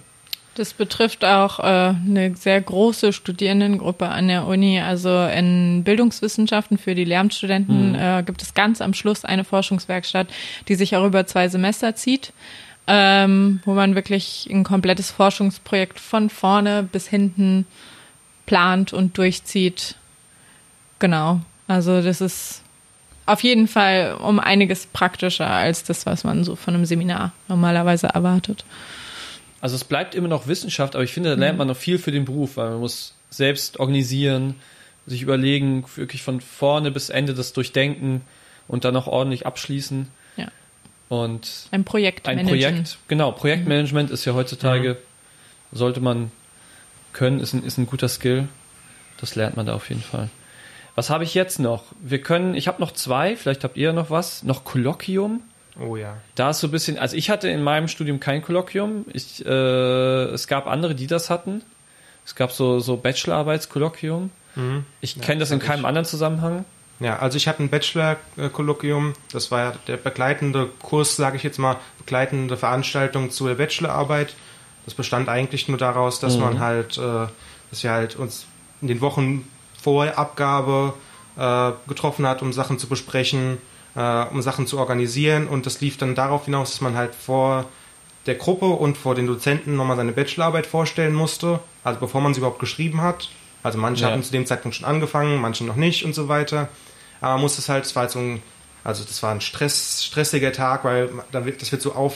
[0.58, 4.80] Das betrifft auch äh, eine sehr große Studierendengruppe an der Uni.
[4.80, 7.94] Also in Bildungswissenschaften für die Lehramtsstudenten mhm.
[7.94, 10.26] äh, gibt es ganz am Schluss eine Forschungswerkstatt,
[10.66, 12.32] die sich auch über zwei Semester zieht,
[12.88, 17.64] ähm, wo man wirklich ein komplettes Forschungsprojekt von vorne bis hinten
[18.46, 19.94] plant und durchzieht.
[20.98, 21.40] Genau.
[21.68, 22.62] Also das ist
[23.26, 28.08] auf jeden Fall um einiges praktischer als das, was man so von einem Seminar normalerweise
[28.08, 28.64] erwartet.
[29.60, 31.58] Also es bleibt immer noch Wissenschaft, aber ich finde, da lernt mhm.
[31.58, 34.54] man noch viel für den Beruf, weil man muss selbst organisieren,
[35.06, 38.22] sich überlegen, wirklich von vorne bis Ende das durchdenken
[38.68, 40.08] und dann auch ordentlich abschließen.
[40.36, 40.48] Ja.
[41.08, 42.28] Und ein Projekt.
[42.28, 43.32] Ein Projekt, genau.
[43.32, 44.14] Projektmanagement mhm.
[44.14, 44.98] ist ja heutzutage,
[45.70, 45.76] mhm.
[45.76, 46.30] sollte man
[47.12, 48.48] können, ist ein, ist ein guter Skill.
[49.20, 50.28] Das lernt man da auf jeden Fall.
[50.94, 51.84] Was habe ich jetzt noch?
[52.00, 54.42] Wir können, ich habe noch zwei, vielleicht habt ihr noch was.
[54.42, 55.42] Noch Kolloquium.
[55.80, 56.16] Oh ja.
[56.34, 59.04] Da ist so ein bisschen, also ich hatte in meinem Studium kein Kolloquium.
[59.12, 61.62] Ich, äh, es gab andere, die das hatten.
[62.24, 64.30] Es gab so, so Bachelorarbeitskolloquium.
[64.56, 64.84] Mhm.
[65.00, 65.86] Ich ja, kenne das in keinem ich.
[65.86, 66.64] anderen Zusammenhang.
[67.00, 69.14] Ja, also ich hatte ein Bachelor-Kolloquium.
[69.32, 74.34] Das war der begleitende Kurs, sage ich jetzt mal, begleitende Veranstaltung zur Bachelorarbeit.
[74.84, 76.40] Das bestand eigentlich nur daraus, dass mhm.
[76.40, 77.26] man halt, äh,
[77.70, 78.46] dass wir halt uns
[78.80, 79.48] in den Wochen
[79.80, 80.94] vor Abgabe
[81.36, 83.58] äh, getroffen hat, um Sachen zu besprechen
[83.98, 85.48] äh, um Sachen zu organisieren.
[85.48, 87.66] Und das lief dann darauf hinaus, dass man halt vor
[88.26, 92.38] der Gruppe und vor den Dozenten nochmal seine Bachelorarbeit vorstellen musste, also bevor man sie
[92.38, 93.30] überhaupt geschrieben hat.
[93.62, 94.10] Also manche ja.
[94.10, 96.68] hatten zu dem Zeitpunkt schon angefangen, manche noch nicht und so weiter.
[97.20, 98.42] Aber man muss es halt, es war halt so ein,
[98.84, 102.14] also das war ein Stress, stressiger Tag, weil da wird, das wird so auf,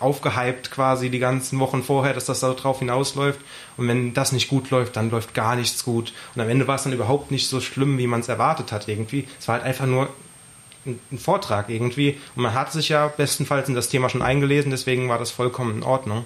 [0.00, 3.38] aufgehypt quasi die ganzen Wochen vorher, dass das da drauf hinausläuft.
[3.76, 6.12] Und wenn das nicht gut läuft, dann läuft gar nichts gut.
[6.34, 8.88] Und am Ende war es dann überhaupt nicht so schlimm, wie man es erwartet hat
[8.88, 9.28] irgendwie.
[9.38, 10.08] Es war halt einfach nur
[10.86, 12.18] ein Vortrag irgendwie.
[12.34, 15.76] Und man hat sich ja bestenfalls in das Thema schon eingelesen, deswegen war das vollkommen
[15.76, 16.24] in Ordnung.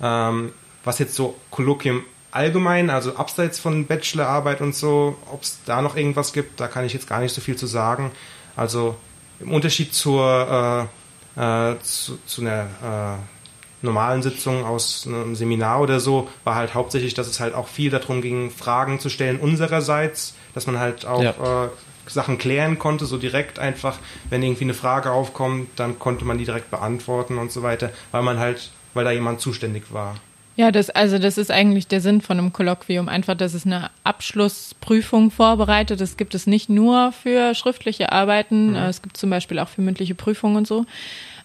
[0.00, 0.52] Ähm,
[0.84, 5.96] was jetzt so Kolloquium allgemein, also abseits von Bachelorarbeit und so, ob es da noch
[5.96, 8.12] irgendwas gibt, da kann ich jetzt gar nicht so viel zu sagen.
[8.56, 8.96] Also
[9.40, 10.88] im Unterschied zur,
[11.36, 16.74] äh, äh, zu, zu, einer äh, normalen Sitzung aus einem Seminar oder so, war halt
[16.74, 21.06] hauptsächlich, dass es halt auch viel darum ging, Fragen zu stellen unsererseits, dass man halt
[21.06, 21.70] auch ja.
[22.06, 26.38] Äh, Sachen klären konnte, so direkt einfach, wenn irgendwie eine Frage aufkommt, dann konnte man
[26.38, 30.16] die direkt beantworten und so weiter, weil man halt, weil da jemand zuständig war.
[30.56, 33.08] Ja, das, also das ist eigentlich der Sinn von einem Kolloquium.
[33.08, 36.00] Einfach, dass es eine Abschlussprüfung vorbereitet.
[36.00, 38.76] Das gibt es nicht nur für schriftliche Arbeiten, mhm.
[38.76, 40.84] es gibt zum Beispiel auch für mündliche Prüfungen und so.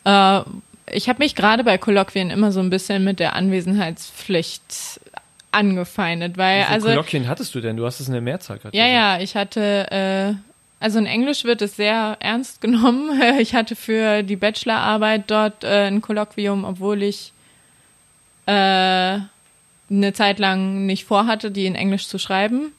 [0.04, 0.41] Äh,
[0.91, 5.00] ich habe mich gerade bei Kolloquien immer so ein bisschen mit der Anwesenheitspflicht
[5.56, 7.78] angefeindet, weil Wie viele also Kolloquien hattest du denn?
[7.78, 8.78] Du hast es in der Mehrzahl gerade.
[8.78, 10.34] Ja, ja, ich hatte äh,
[10.80, 13.20] also in Englisch wird es sehr ernst genommen.
[13.39, 17.32] Ich hatte für die Bachelorarbeit dort äh, ein Kolloquium, obwohl ich
[18.46, 22.72] äh, eine Zeit lang nicht vorhatte, die in Englisch zu schreiben.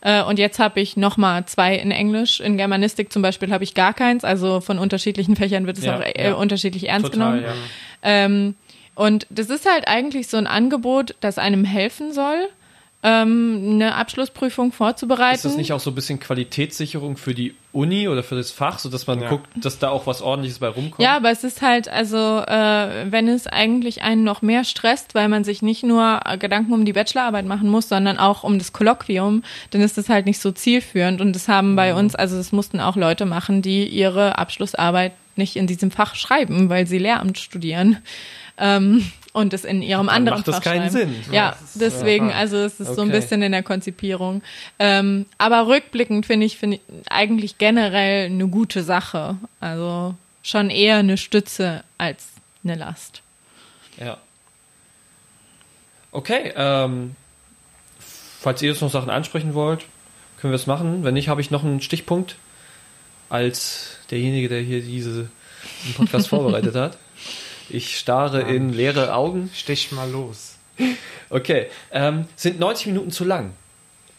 [0.00, 2.40] Äh, und jetzt habe ich nochmal zwei in Englisch.
[2.40, 4.24] In Germanistik zum Beispiel habe ich gar keins.
[4.24, 6.34] Also von unterschiedlichen Fächern wird es ja, auch äh, ja.
[6.34, 7.44] unterschiedlich ernst Total, genommen.
[7.44, 7.54] Ja.
[8.02, 8.54] Ähm,
[8.94, 12.48] und das ist halt eigentlich so ein Angebot, das einem helfen soll
[13.04, 15.34] ähm, eine Abschlussprüfung vorzubereiten.
[15.34, 18.78] Ist das nicht auch so ein bisschen Qualitätssicherung für die Uni oder für das Fach,
[18.78, 19.28] sodass man ja.
[19.28, 21.02] guckt, dass da auch was ordentliches bei rumkommt?
[21.02, 25.28] Ja, aber es ist halt, also äh, wenn es eigentlich einen noch mehr stresst, weil
[25.28, 29.42] man sich nicht nur Gedanken um die Bachelorarbeit machen muss, sondern auch um das Kolloquium,
[29.70, 31.20] dann ist das halt nicht so zielführend.
[31.20, 31.98] Und das haben bei mhm.
[31.98, 36.70] uns, also das mussten auch Leute machen, die ihre Abschlussarbeit nicht in diesem Fach schreiben,
[36.70, 37.98] weil sie Lehramt studieren.
[38.56, 41.12] Ähm, und es in ihrem Dann anderen macht das Fach keinen schreiben.
[41.22, 41.32] Sinn.
[41.32, 42.96] Ja, deswegen, also es ist okay.
[42.96, 44.42] so ein bisschen in der Konzipierung.
[44.78, 49.36] Ähm, aber rückblickend finde ich, finde ich eigentlich generell eine gute Sache.
[49.58, 50.14] Also
[50.44, 52.28] schon eher eine Stütze als
[52.62, 53.22] eine Last.
[53.98, 54.18] Ja.
[56.12, 57.16] Okay, ähm,
[57.98, 59.84] falls ihr jetzt noch Sachen ansprechen wollt,
[60.38, 61.02] können wir es machen.
[61.02, 62.36] Wenn nicht, habe ich noch einen Stichpunkt
[63.30, 65.28] als derjenige, der hier diese,
[65.82, 66.98] diesen Podcast vorbereitet hat.
[67.70, 68.48] Ich starre ja.
[68.48, 69.50] in leere Augen.
[69.54, 70.56] Stich mal los.
[71.30, 71.66] Okay.
[71.90, 73.52] Ähm, sind 90 Minuten zu lang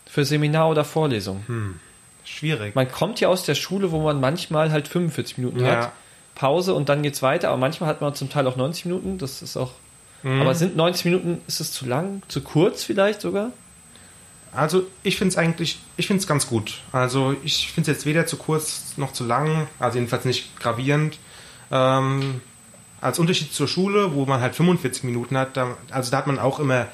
[0.05, 1.43] für Seminar oder Vorlesung?
[1.47, 1.79] Hm.
[2.23, 2.75] Schwierig.
[2.75, 5.84] Man kommt ja aus der Schule, wo man manchmal halt 45 Minuten ja.
[5.84, 5.91] hat.
[6.34, 9.17] Pause und dann geht's weiter, aber manchmal hat man zum Teil auch 90 Minuten.
[9.17, 9.71] Das ist auch.
[10.23, 10.41] Mhm.
[10.41, 12.21] Aber sind 90 Minuten, ist es zu lang?
[12.27, 13.51] Zu kurz vielleicht sogar?
[14.51, 16.81] Also ich finde es eigentlich, ich finde es ganz gut.
[16.91, 21.19] Also ich finde es jetzt weder zu kurz noch zu lang, also jedenfalls nicht gravierend.
[21.71, 22.41] Ähm,
[23.06, 26.39] als Unterschied zur Schule, wo man halt 45 Minuten hat, da, also da hat man
[26.39, 26.88] auch immer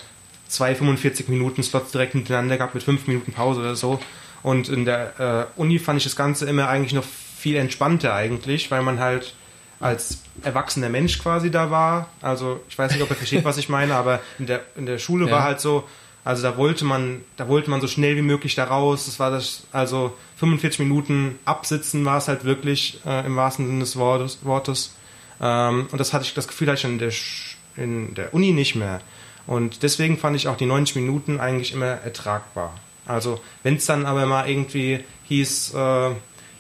[0.46, 3.98] zwei 45 Minuten Slots direkt miteinander gehabt mit fünf Minuten Pause oder so.
[4.44, 8.70] Und in der äh, Uni fand ich das Ganze immer eigentlich noch viel entspannter eigentlich,
[8.72, 9.36] weil man halt
[9.80, 12.10] als erwachsener Mensch quasi da war.
[12.22, 14.98] Also ich weiß nicht, ob er versteht, was ich meine, aber in der, in der
[14.98, 15.32] Schule ja.
[15.32, 15.86] war halt so,
[16.26, 19.06] also da wollte man, da wollte man so schnell wie möglich da raus.
[19.06, 23.80] Das war das, also 45 Minuten absitzen war es halt wirklich äh, im wahrsten Sinne
[23.80, 24.40] des Wortes.
[24.44, 24.94] Wortes.
[25.42, 27.12] Ähm, und das hatte ich das Gefühl hatte ich in der,
[27.78, 29.02] in der Uni nicht mehr.
[29.48, 32.74] Und deswegen fand ich auch die 90 Minuten eigentlich immer ertragbar.
[33.06, 36.12] Also wenn es dann aber mal irgendwie hieß, äh,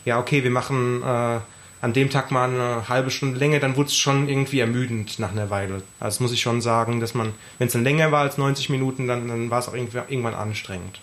[0.06, 1.40] ja okay, wir machen äh,
[1.82, 5.32] an dem Tag mal eine halbe Stunde länger, dann wurde es schon irgendwie ermüdend nach
[5.32, 5.76] einer Weile.
[6.00, 8.70] Also das muss ich schon sagen, dass man, wenn es dann länger war als 90
[8.70, 11.00] Minuten, dann, dann war es auch irgendwann anstrengend.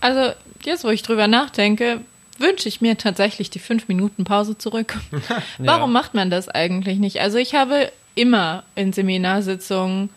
[0.00, 2.00] Also jetzt, wo ich drüber nachdenke,
[2.40, 4.98] wünsche ich mir tatsächlich die fünf Minuten Pause zurück.
[5.58, 6.00] Warum ja.
[6.00, 7.20] macht man das eigentlich nicht?
[7.20, 10.10] Also ich habe immer in Seminarsitzungen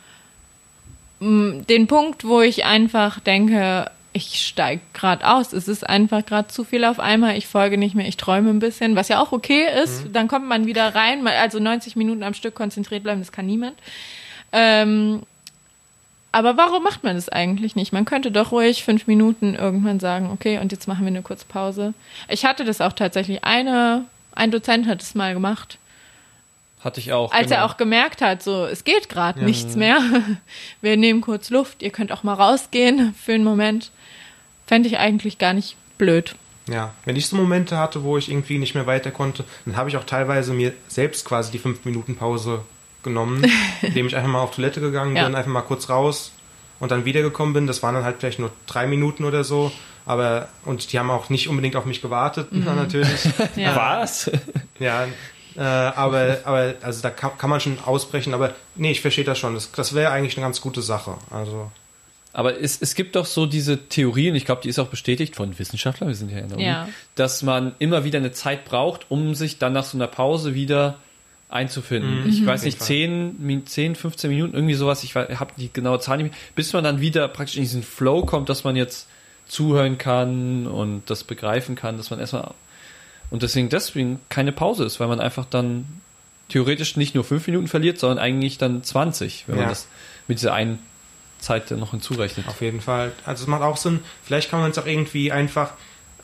[1.19, 5.53] mm, den Punkt, wo ich einfach denke, ich steige gerade aus.
[5.53, 7.36] Es ist einfach gerade zu viel auf einmal.
[7.36, 8.07] Ich folge nicht mehr.
[8.07, 10.05] Ich träume ein bisschen, was ja auch okay ist.
[10.05, 10.13] Mhm.
[10.13, 11.25] Dann kommt man wieder rein.
[11.27, 13.75] Also 90 Minuten am Stück konzentriert bleiben, das kann niemand.
[14.51, 15.23] Ähm,
[16.34, 17.93] aber warum macht man das eigentlich nicht?
[17.93, 21.46] Man könnte doch ruhig fünf Minuten irgendwann sagen, okay, und jetzt machen wir eine kurze
[21.46, 21.93] Pause.
[22.28, 23.43] Ich hatte das auch tatsächlich.
[23.43, 25.78] Eine, ein Dozent hat es mal gemacht.
[26.84, 27.32] Hatte ich auch.
[27.32, 27.58] Als genau.
[27.58, 30.00] er auch gemerkt hat, so, es geht gerade ja, nichts mehr.
[30.82, 31.84] Wir nehmen kurz Luft.
[31.84, 33.91] Ihr könnt auch mal rausgehen für einen Moment.
[34.65, 36.36] Fände ich eigentlich gar nicht blöd.
[36.67, 39.89] Ja, wenn ich so Momente hatte, wo ich irgendwie nicht mehr weiter konnte, dann habe
[39.89, 42.63] ich auch teilweise mir selbst quasi die fünf Minuten Pause
[43.04, 43.46] genommen,
[43.82, 45.26] indem ich einfach mal auf Toilette gegangen ja.
[45.26, 46.32] bin, einfach mal kurz raus
[46.80, 47.68] und dann wiedergekommen bin.
[47.68, 49.72] Das waren dann halt vielleicht nur drei Minuten oder so.
[50.06, 52.66] Aber, und die haben auch nicht unbedingt auf mich gewartet, mhm.
[52.66, 53.26] natürlich.
[53.56, 53.76] ja.
[53.76, 54.30] Was?
[54.80, 55.08] Ja,
[55.56, 59.38] äh, aber, aber, also da kann, kann, man schon ausbrechen, aber nee, ich verstehe das
[59.38, 59.54] schon.
[59.54, 61.18] Das, das wäre eigentlich eine ganz gute Sache.
[61.30, 61.72] Also.
[62.34, 65.36] Aber es, es gibt doch so diese Theorie, und ich glaube, die ist auch bestätigt
[65.36, 66.89] von Wissenschaftlern, wir sind ja in der Uni, ja.
[67.16, 70.98] dass man immer wieder eine Zeit braucht, um sich dann nach so einer Pause wieder
[71.54, 72.24] einzufinden.
[72.24, 72.30] Mhm.
[72.30, 72.46] Ich Mhm.
[72.48, 76.18] weiß nicht, jeden 10, Mi- 10, 15 Minuten, irgendwie sowas, ich habe die genaue Zahl
[76.18, 79.08] nicht mehr, bis man dann wieder praktisch in diesen Flow kommt, dass man jetzt
[79.48, 82.54] zuhören kann und das begreifen kann, dass man erstmal
[83.30, 85.86] und deswegen deswegen keine Pause ist, weil man einfach dann
[86.50, 89.70] theoretisch nicht nur 5 Minuten verliert, sondern eigentlich dann 20, wenn man Ja.
[89.70, 89.88] das
[90.28, 90.80] mit dieser einen
[91.39, 92.48] Zeit dann noch hinzurechnet.
[92.48, 93.12] Auf jeden Fall.
[93.26, 94.00] Also es macht auch Sinn.
[94.24, 95.72] Vielleicht kann man es auch irgendwie einfach,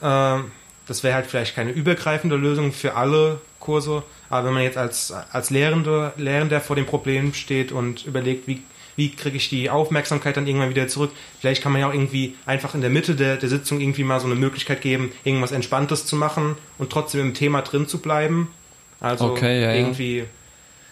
[0.01, 0.51] ähm,
[0.87, 5.11] das wäre halt vielleicht keine übergreifende Lösung für alle Kurse, aber wenn man jetzt als,
[5.11, 8.61] als Lehrende, Lehrender vor dem Problem steht und überlegt, wie,
[8.95, 12.35] wie kriege ich die Aufmerksamkeit dann irgendwann wieder zurück, vielleicht kann man ja auch irgendwie
[12.45, 16.05] einfach in der Mitte der, der Sitzung irgendwie mal so eine Möglichkeit geben, irgendwas Entspanntes
[16.05, 18.51] zu machen und trotzdem im Thema drin zu bleiben.
[18.99, 19.75] Also Okay, ja, ja.
[19.75, 20.25] irgendwie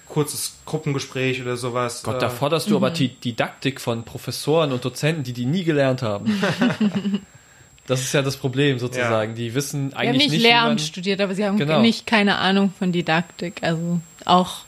[0.08, 2.04] kurzes Gruppengespräch oder sowas.
[2.04, 5.64] Gott, äh, da forderst du aber die Didaktik von Professoren und Dozenten, die die nie
[5.64, 6.42] gelernt haben.
[7.88, 9.34] das ist ja das Problem sozusagen.
[9.36, 11.82] Die wissen Die haben eigentlich nicht nicht, Lehramt studiert, aber sie haben Genau.
[11.82, 13.64] nicht keine Ahnung von Didaktik.
[13.64, 14.60] Also auch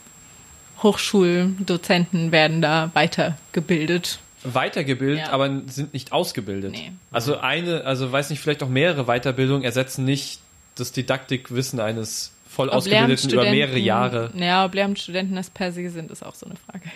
[0.82, 4.18] Hochschuldozenten werden da weitergebildet.
[4.42, 5.32] weitergebildet, Ja.
[5.32, 6.72] aber sind nicht ausgebildet.
[6.72, 6.92] Nee.
[7.10, 10.40] Also eine, also weiß nicht, vielleicht auch mehrere Weiterbildungen ersetzen nicht
[10.76, 14.30] das Didaktikwissen eines voll Ob ausgebildeten über mehrere Jahre.
[14.34, 16.90] Ja, ob Lehramtsstudenten das per se sind, ist auch so eine Frage.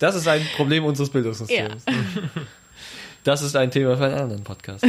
[0.00, 1.84] Das ist ein Problem unseres Bildungssystems.
[3.24, 4.84] Das ist ein Thema für einen anderen Podcast.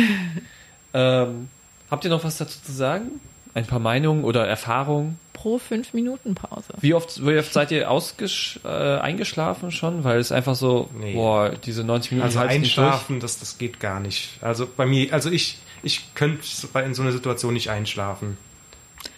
[0.93, 1.49] ähm,
[1.89, 3.19] habt ihr noch was dazu zu sagen?
[3.53, 5.17] Ein paar Meinungen oder Erfahrungen?
[5.31, 6.73] Pro fünf Minuten Pause.
[6.81, 10.03] Wie oft, wie oft seid ihr ausgesch äh, eingeschlafen schon?
[10.03, 11.13] Weil es einfach so, Nee.
[11.13, 14.31] boah, diese 90 Minuten Also einschlafen, das, das geht gar nicht.
[14.41, 16.43] Also bei mir, also ich, ich könnte
[16.83, 18.37] in so einer Situation nicht einschlafen.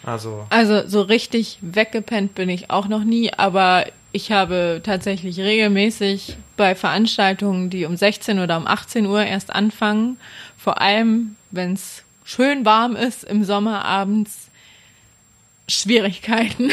[0.04, 3.86] Also, Also so richtig weggepennt bin ich auch noch nie, aber
[4.18, 10.18] ich habe tatsächlich regelmäßig bei Veranstaltungen, die um 16 oder um 18 Uhr erst anfangen,
[10.58, 14.50] vor allem wenn es schön warm ist im Sommer abends,
[15.70, 16.72] Schwierigkeiten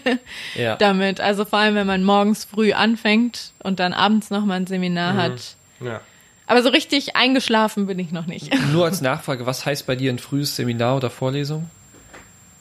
[0.56, 0.76] Ja.
[0.76, 1.20] damit.
[1.20, 5.56] Also vor allem, wenn man morgens früh anfängt und dann abends nochmal ein Seminar hat.
[5.80, 6.00] ja.
[6.46, 8.50] Aber so richtig eingeschlafen bin ich noch nicht.
[8.72, 11.68] Nur als Nachfrage, was heißt bei dir ein frühes Seminar oder Vorlesung?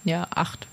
[0.03, 0.67] Ja, acht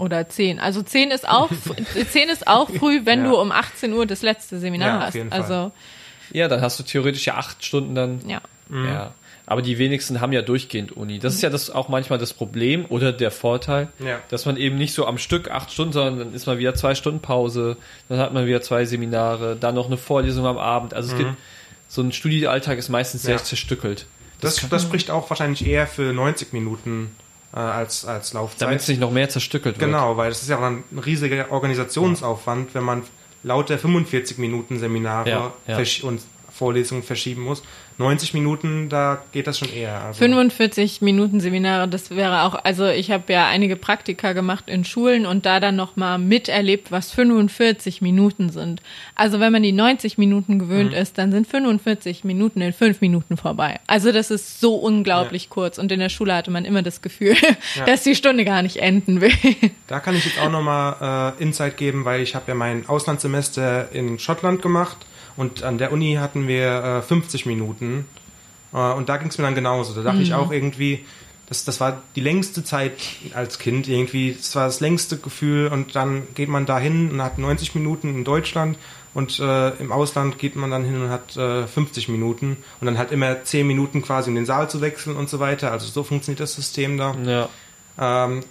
[0.00, 0.58] oder zehn.
[0.58, 1.50] Also zehn ist auch
[2.10, 3.30] zehn ist auch früh, wenn Ja.
[3.30, 5.32] du um 18 Uhr das letzte Seminar Ja, auf hast.
[5.32, 5.72] Also
[6.32, 8.20] Ja, dann hast du theoretisch ja acht Stunden dann.
[8.26, 8.40] ja.
[8.72, 9.14] Ja.
[9.46, 11.18] Aber die wenigsten haben ja durchgehend Uni.
[11.18, 14.20] Das ist ja das auch manchmal das Problem oder der Vorteil, Ja.
[14.28, 16.94] dass man eben nicht so am Stück acht Stunden, sondern dann ist man wieder zwei
[16.94, 17.76] Stunden Pause,
[18.08, 20.94] dann hat man wieder zwei Seminare, dann noch eine Vorlesung am Abend.
[20.94, 21.30] Also es gibt
[21.88, 24.06] so ein Studialltag ist meistens sehr zerstückelt.
[24.40, 27.10] Das, das spricht auch wahrscheinlich eher für 90 Minuten
[27.52, 28.62] äh, als, als Laufzeit.
[28.68, 29.90] Damit es nicht noch mehr zerstückelt wird.
[29.90, 33.02] Genau, weil das ist ja auch ein riesiger Organisationsaufwand, wenn man
[33.42, 35.78] lauter 45 Minuten Seminare Ja, ja.
[36.02, 36.20] und
[36.60, 37.62] Vorlesungen verschieben muss.
[37.96, 39.98] 90 Minuten, da geht das schon eher.
[40.02, 44.84] Also, 45 Minuten Seminare, das wäre auch, also ich habe ja einige Praktika gemacht in
[44.84, 48.82] Schulen und da dann nochmal miterlebt, was 45 Minuten sind.
[49.14, 53.38] Also wenn man die 90 Minuten gewöhnt ist, dann sind 45 Minuten in 5 Minuten
[53.38, 53.80] vorbei.
[53.86, 57.36] Also das ist so unglaublich kurz und in der Schule hatte man immer das Gefühl,
[57.86, 59.32] dass die Stunde gar nicht enden will.
[59.86, 63.90] Da kann ich jetzt auch nochmal äh, Insight geben, weil ich habe ja mein Auslandssemester
[63.92, 64.96] in Schottland gemacht
[65.36, 68.06] und an der Uni hatten wir äh, 50 Minuten
[68.72, 69.94] äh, und da ging es mir dann genauso.
[69.94, 71.04] Da dachte ich auch irgendwie,
[71.48, 72.94] das, das war die längste Zeit
[73.34, 77.22] als Kind irgendwie, das war das längste Gefühl und dann geht man da hin und
[77.22, 78.78] hat 90 Minuten in Deutschland
[79.14, 82.96] und äh, im Ausland geht man dann hin und hat äh, 50 Minuten und dann
[82.96, 85.72] halt immer 10 Minuten quasi, um den Saal zu wechseln und so weiter.
[85.72, 87.16] Also so funktioniert das System da.
[87.24, 87.48] Ja.
[87.98, 88.42] Ähm,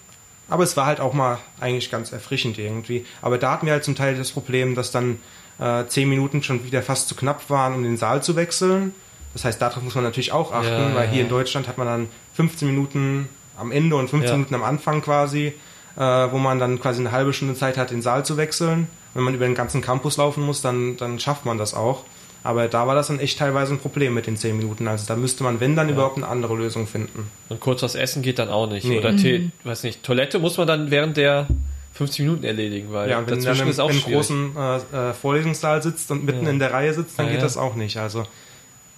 [0.50, 3.06] aber es war halt auch mal eigentlich ganz erfrischend irgendwie.
[3.22, 5.20] Aber da hatten wir halt zum Teil das Problem, dass dann
[5.60, 8.93] äh, zehn Minuten schon wieder fast zu knapp waren, um den Saal zu wechseln.
[9.34, 11.30] Das heißt, darauf muss man natürlich auch achten, Ja, weil ja, hier in ja.
[11.30, 14.38] Deutschland hat man dann 15 Minuten am Ende und 15 Ja.
[14.38, 15.54] Minuten am Anfang quasi,
[15.95, 18.88] äh, wo man dann quasi eine halbe Stunde Zeit hat, den Saal zu wechseln.
[19.13, 22.06] Wenn man über den ganzen Campus laufen muss, dann, dann schafft man das auch.
[22.41, 24.88] Aber da war das dann echt teilweise ein Problem mit den 10 Minuten.
[24.88, 27.30] Also da müsste man, wenn dann, überhaupt eine andere Lösung finden.
[27.50, 28.86] Und kurz was essen geht dann auch nicht.
[28.86, 29.00] Nee.
[29.00, 31.48] Oder Tee, weiß nicht, Toilette muss man dann während der
[31.93, 34.56] 50 Minuten erledigen, weil Ja, und wenn du dann dazwischen im, ist auch im großen
[34.56, 36.52] äh, äh, Vorlesungssaal sitzt und mitten Ja.
[36.52, 37.45] in der Reihe sitzt, dann Ja, geht ja.
[37.45, 37.97] das auch nicht.
[37.97, 38.23] Also,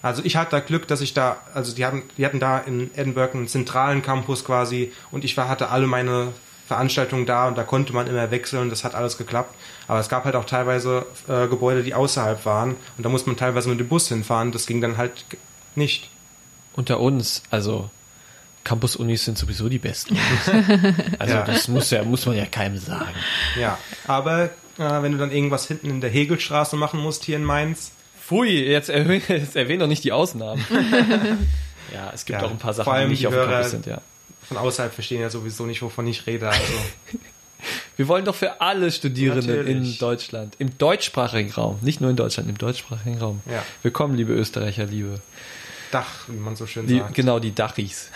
[0.01, 2.91] also ich hatte da Glück, dass ich da, also die hatten, die hatten da in
[2.95, 6.29] Edinburgh einen zentralen Campus quasi und ich war, hatte alle meine
[6.67, 9.53] Veranstaltungen da und da konnte man immer wechseln, das hat alles geklappt.
[9.87, 13.37] Aber es gab halt auch teilweise äh, Gebäude, die außerhalb waren und da musste man
[13.37, 15.11] teilweise mit dem Bus hinfahren, das ging dann halt
[15.75, 16.09] nicht.
[16.73, 17.89] Unter uns, also
[18.63, 20.17] Campus-Unis sind sowieso die besten.
[21.19, 21.43] also Ja.
[21.43, 23.09] das muss ja, muss man ja keinem sagen.
[23.59, 24.45] Ja, aber
[24.77, 28.63] äh, wenn du dann irgendwas hinten in der Hegelstraße machen musst hier in Mainz, Pfui,
[28.63, 30.63] jetzt, erwähn, jetzt erwähn doch nicht die Ausnahmen.
[31.93, 33.85] ja, es gibt Ja, auch ein paar Sachen, die nicht die auf dem Campus sind,
[33.87, 33.99] ja.
[34.47, 36.47] von außerhalb verstehen ja sowieso nicht, wovon ich rede.
[36.47, 36.63] Also.
[37.97, 39.93] Wir wollen doch für alle Studierenden Natürlich.
[39.93, 43.41] in Deutschland, im deutschsprachigen Raum, nicht nur in Deutschland, im deutschsprachigen Raum.
[43.45, 43.63] Ja.
[43.83, 45.19] Willkommen, liebe Österreicher, liebe.
[45.91, 47.13] Dach, wie man so schön Die, sagt.
[47.15, 48.09] genau, die Dachis.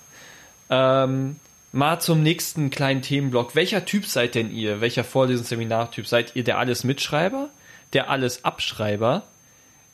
[0.70, 1.36] ähm,
[1.72, 3.54] mal zum nächsten kleinen Themenblock.
[3.54, 4.80] Welcher Typ seid denn ihr?
[4.80, 6.06] Welcher Vorlesungsseminartyp?
[6.06, 7.48] Seid ihr der Alles-Mitschreiber?
[7.92, 9.22] Der Alles-Abschreiber?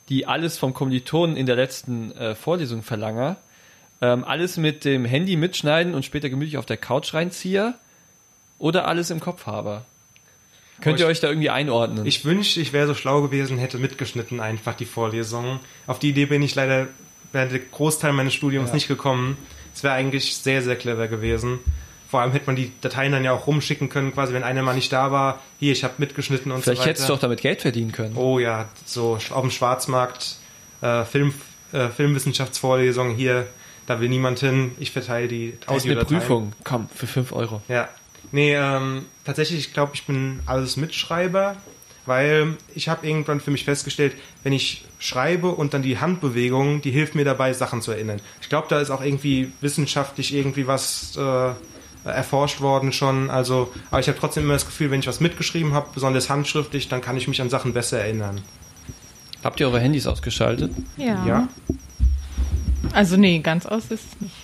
[0.09, 3.37] Die alles vom Kommilitonen in der letzten äh, Vorlesung verlanger?
[4.01, 7.75] Ähm, alles mit dem Handy mitschneiden und später gemütlich auf der Couch reinzieher?
[8.59, 9.83] Oder alles im Kopf habe?
[10.81, 12.05] Könnt ihr Oh, euch da irgendwie einordnen?
[12.07, 15.61] Ich wünschte, ich wäre so schlau gewesen, hätte mitgeschnitten einfach die Vorlesungen.
[15.87, 16.89] Auf die Idee bin ich leider
[17.33, 18.75] während der Großteil meines Studiums Ja.
[18.75, 19.37] nicht gekommen.
[19.75, 21.59] Es wäre eigentlich sehr, sehr clever gewesen.
[22.11, 24.75] Vor allem hätte man die Dateien dann ja auch rumschicken können, quasi wenn einer mal
[24.75, 25.41] nicht da war.
[25.59, 26.91] Hier, ich habe mitgeschnitten und Vielleicht so weiter.
[26.91, 28.17] hättest du auch damit Geld verdienen können.
[28.17, 30.37] Oh ja, so auf dem Schwarzmarkt
[30.83, 31.33] äh, Film,
[31.73, 33.47] äh, Filmwissenschaftsvorlesungen hier,
[33.87, 34.73] da will niemand hin.
[34.79, 36.21] Ich verteile die Das ist eine Audiodateien.
[36.21, 36.53] Prüfung.
[36.65, 37.63] Komm, für 5 Euro.
[37.69, 37.89] Ja.
[38.31, 41.57] Nee, ähm, tatsächlich, ich glaube, ich bin alles Mitschreiber,
[42.07, 46.91] weil ich habe irgendwann für mich festgestellt, wenn ich schreibe und dann die Handbewegung, die
[46.91, 48.21] hilft mir dabei, Sachen zu erinnern.
[48.41, 53.31] Ich glaube, da ist auch irgendwie wissenschaftlich irgendwie was äh, erforscht worden schon.
[53.31, 56.89] Also, aber ich habe trotzdem immer das Gefühl, wenn ich was mitgeschrieben habe, besonders handschriftlich,
[56.89, 58.41] dann kann ich mich an Sachen besser erinnern.
[59.43, 60.73] Habt ihr eure Handys ausgeschaltet?
[60.97, 61.27] Ja.
[61.27, 61.49] Ja.
[62.93, 64.35] Also nee, ganz aus ist es nicht.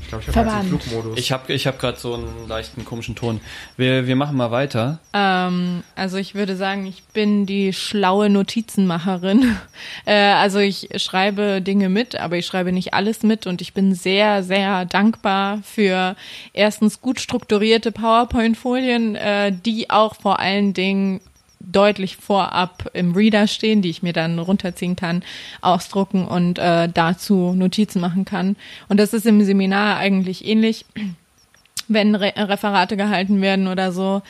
[0.00, 1.18] Ich glaube, ich habe Flugmodus.
[1.18, 3.40] Ich habe ich hab gerade so einen leichten komischen Ton.
[3.76, 4.98] Wir, wir machen mal weiter.
[5.12, 9.56] Ähm, also ich würde sagen, ich bin die schlaue Notizenmacherin.
[10.06, 13.94] Äh, also ich schreibe Dinge mit, aber ich schreibe nicht alles mit und ich bin
[13.94, 16.16] sehr, sehr dankbar für
[16.52, 21.20] erstens gut strukturierte PowerPoint-Folien, äh, die auch vor allen Dingen
[21.60, 25.22] deutlich vorab im Reader stehen, die ich mir dann runterziehen kann,
[25.60, 28.56] ausdrucken und äh, dazu Notizen machen kann.
[28.88, 30.84] Und das ist im Seminar eigentlich ähnlich
[31.90, 34.22] wenn Re Referate gehalten werden oder so,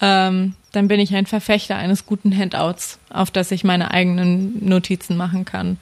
[0.00, 5.16] ähm, dann bin ich ein Verfechter eines guten Handouts, auf das ich meine eigenen Notizen
[5.16, 5.78] machen kann.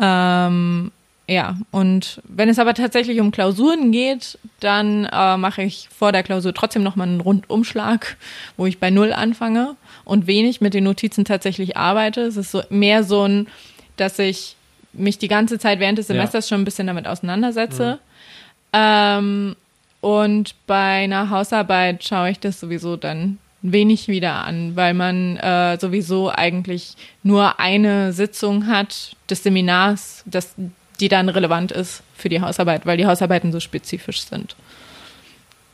[0.00, 0.92] Ähm,
[1.26, 6.22] ja, und wenn es aber tatsächlich um Klausuren geht, dann äh, mache ich vor der
[6.22, 8.16] Klausur trotzdem nochmal einen Rundumschlag,
[8.56, 9.74] wo ich bei Null anfange
[10.08, 12.22] und wenig mit den Notizen tatsächlich arbeite.
[12.22, 13.46] Es ist so mehr so ein,
[13.96, 14.56] dass ich
[14.92, 16.14] mich die ganze Zeit während des Ja.
[16.14, 17.98] Semesters schon ein bisschen damit auseinandersetze.
[18.72, 19.54] Ähm,
[20.00, 25.78] und bei einer Hausarbeit schaue ich das sowieso dann wenig wieder an, weil man äh,
[25.78, 30.54] sowieso eigentlich nur eine Sitzung hat des Seminars, das,
[31.00, 34.56] die dann relevant ist für die Hausarbeit, weil die Hausarbeiten so spezifisch sind.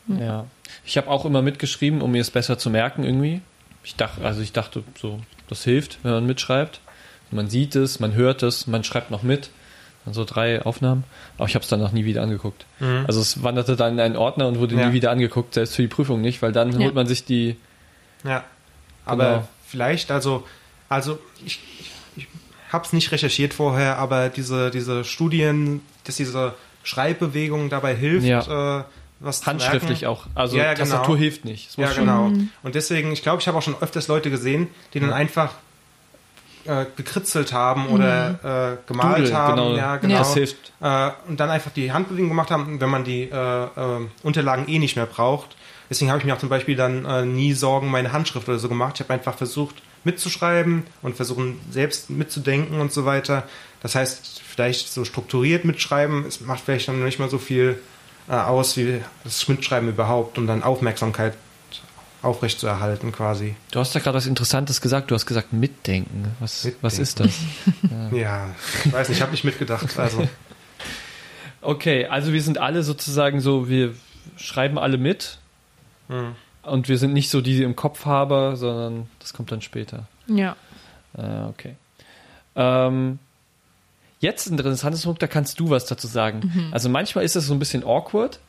[0.08, 0.46] Ja.
[0.84, 3.40] Ich habe auch immer mitgeschrieben, um mir es besser zu merken irgendwie.
[3.84, 6.80] Ich dachte, also ich dachte so, das hilft, wenn man mitschreibt.
[7.30, 9.50] Man sieht es, man hört es, man schreibt noch mit.
[10.04, 11.04] Dann so drei Aufnahmen.
[11.38, 12.66] Aber ich habe es dann noch nie wieder angeguckt.
[13.06, 14.86] Also es wanderte dann in einen Ordner und wurde Ja.
[14.88, 16.78] nie wieder angeguckt, selbst für die Prüfung nicht, weil dann Ja.
[16.80, 17.56] holt man sich die.
[18.24, 18.44] Ja,
[19.06, 19.48] aber Genau.
[19.66, 20.46] vielleicht, also,
[20.88, 22.26] also ich, ich, ich
[22.70, 28.80] habe es nicht recherchiert vorher, aber diese, diese Studien, dass diese Schreibbewegung dabei hilft, Ja.
[28.80, 28.84] äh,
[29.24, 30.06] was Handschriftlich merken.
[30.06, 30.26] auch.
[30.34, 30.84] Also Ja, ja, genau.
[30.90, 31.76] Tastatur hilft nicht.
[31.78, 32.32] Ja, genau.
[32.62, 35.52] Und deswegen, ich glaube, ich habe auch schon öfters Leute gesehen, die dann einfach
[36.66, 39.56] äh, gekritzelt haben oder äh, gemalt Doodle, haben.
[39.56, 39.76] genau.
[39.76, 40.18] Ja, genau.
[40.18, 40.72] Das hilft.
[40.80, 44.78] Äh, und dann einfach die Handbewegung gemacht haben, wenn man die äh, äh, Unterlagen eh
[44.78, 45.56] nicht mehr braucht.
[45.90, 48.68] Deswegen habe ich mir auch zum Beispiel dann äh, nie Sorgen meine Handschrift oder so
[48.68, 48.94] gemacht.
[48.94, 53.44] Ich habe einfach versucht mitzuschreiben und versuchen selbst mitzudenken und so weiter.
[53.82, 57.78] Das heißt, vielleicht so strukturiert mitschreiben, es macht vielleicht dann nicht mal so viel
[58.28, 61.34] äh, aus wie das Mitschreiben überhaupt, um dann Aufmerksamkeit
[62.22, 63.54] aufrecht zu erhalten quasi.
[63.70, 65.10] Du hast da gerade was Interessantes gesagt.
[65.10, 66.34] Du hast gesagt mitdenken.
[66.40, 67.02] Was, was Mitdenken.
[67.02, 68.12] ist das?
[68.18, 68.48] Ja,
[68.84, 69.98] ich weiß nicht, ich habe nicht mitgedacht.
[69.98, 70.26] Also,
[71.64, 73.94] Okay, also wir sind alle sozusagen so, wir
[74.36, 75.38] schreiben alle mit
[76.08, 76.34] hm.
[76.62, 80.06] und wir sind nicht so die im Kopf haben, sondern das kommt dann später.
[80.26, 80.56] Ja.
[81.16, 81.76] Äh, okay.
[82.54, 83.18] Ähm,
[84.24, 86.70] jetzt ein interessantes Punkt, da kannst du was dazu sagen.
[86.72, 88.40] Also manchmal ist es so ein bisschen awkward,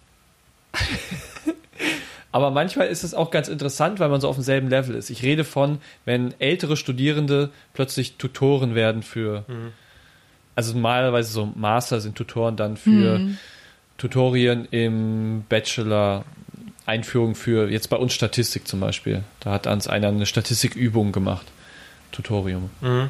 [2.32, 5.10] aber manchmal ist es auch ganz interessant, weil man so auf demselben Level ist.
[5.10, 9.46] Ich rede von, wenn ältere Studierende plötzlich Tutoren werden für,
[10.56, 13.20] also normalerweise so Master sind Tutoren dann für
[13.98, 16.26] Tutorien im Bachelor.
[16.88, 19.24] Einführung für, jetzt bei uns Statistik zum Beispiel.
[19.40, 21.48] Da hat uns einer eine Statistikübung gemacht.
[22.12, 22.70] Tutorium.
[22.82, 23.10] Mhm.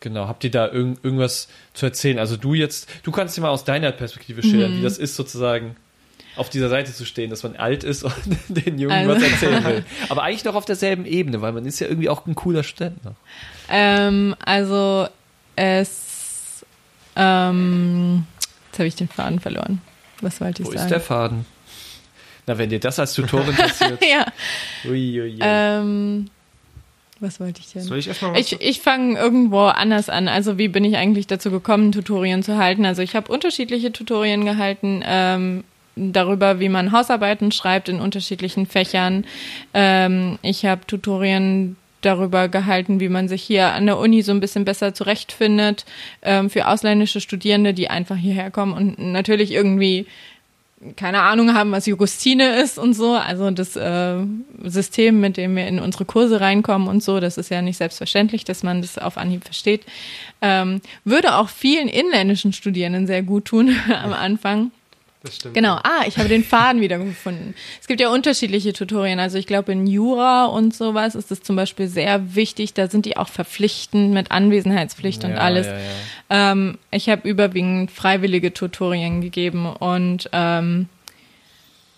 [0.00, 0.28] Genau.
[0.28, 2.18] Habt ihr da irgend, irgendwas zu erzählen?
[2.18, 5.76] Also du jetzt, du kannst dir mal aus deiner Perspektive schildern, wie das ist sozusagen
[6.36, 8.14] auf dieser Seite zu stehen, dass man alt ist und
[8.48, 9.84] den Jungen Also- was erzählen will.
[10.08, 12.98] Aber eigentlich noch auf derselben Ebene, weil man ist ja irgendwie auch ein cooler Student.
[13.68, 15.06] Ähm, also
[15.56, 16.64] es
[17.16, 18.24] ähm,
[18.70, 19.82] jetzt habe ich den Faden verloren.
[20.22, 20.84] Was wollte ich Wo sagen?
[20.84, 21.44] ist der Faden?
[22.46, 24.02] Na, wenn dir das als Tutorin passiert.
[24.02, 24.24] ja.
[24.84, 25.38] Ui, ui, ui.
[25.40, 26.30] Ähm,
[27.20, 27.82] was wollte ich denn?
[27.82, 28.40] Soll ich erstmal was?
[28.40, 30.28] Ich, ich fange irgendwo anders an.
[30.28, 32.84] Also wie bin ich eigentlich dazu gekommen, Tutorien zu halten?
[32.84, 35.02] Also ich habe unterschiedliche Tutorien gehalten.
[35.06, 35.64] Ähm,
[35.96, 39.24] darüber, wie man Hausarbeiten schreibt in unterschiedlichen Fächern.
[39.74, 44.40] Ähm, ich habe Tutorien darüber gehalten, wie man sich hier an der Uni so ein
[44.40, 45.84] bisschen besser zurechtfindet
[46.22, 50.06] ähm, für ausländische Studierende, die einfach hierher kommen und natürlich irgendwie
[50.96, 53.12] keine Ahnung haben, was Jugostine ist und so.
[53.12, 54.16] Also das äh,
[54.64, 58.44] System, mit dem wir in unsere Kurse reinkommen und so, das ist ja nicht selbstverständlich,
[58.44, 59.84] dass man das auf Anhieb versteht.
[60.40, 64.70] Ähm, würde auch vielen inländischen Studierenden sehr gut tun am Anfang.
[65.22, 65.54] Das stimmt.
[65.54, 67.54] Genau, ah, ich habe den Faden wieder gefunden.
[67.80, 69.20] Es gibt ja unterschiedliche Tutorien.
[69.20, 72.72] Also ich glaube, in Jura und sowas ist es zum Beispiel sehr wichtig.
[72.72, 75.66] Da sind die auch verpflichtend mit Anwesenheitspflicht und Ja, alles.
[75.66, 76.52] ja, ja.
[76.52, 80.88] Ähm, ich habe überwiegend freiwillige Tutorien gegeben und ähm,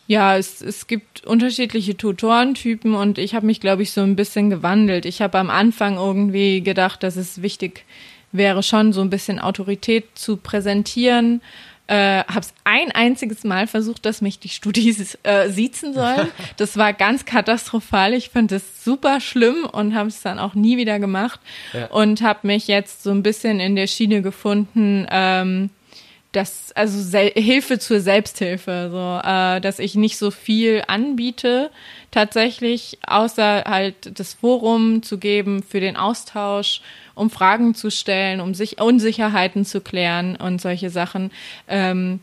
[0.09, 4.51] ja, es, es gibt unterschiedliche Tutorentypen und ich habe mich, glaube ich, so ein bisschen
[4.51, 5.07] gewandelt.
[5.07, 7.85] Ich habe am Anfang irgendwie gedacht, dass es wichtig
[8.33, 11.41] wäre, schon so ein bisschen Autorität zu präsentieren.
[11.89, 16.29] Äh, habe es ein einziges Mal versucht, dass mich die Studis äh, siezen sollen.
[16.57, 18.15] Das war ganz katastrophal.
[18.15, 21.41] Ich fand das super schlimm und habe es dann auch nie wieder gemacht.
[21.73, 21.87] Ja.
[21.87, 25.71] Und habe mich jetzt so ein bisschen in der Schiene gefunden, ähm,
[26.33, 31.71] das, also Sel Hilfe zur Selbsthilfe, so, äh, dass ich nicht so viel anbiete,
[32.11, 36.81] tatsächlich, außer halt das Forum zu geben für den Austausch,
[37.15, 41.31] um Fragen zu stellen, um sich Unsicherheiten zu klären und solche Sachen.
[41.69, 42.21] Ähm,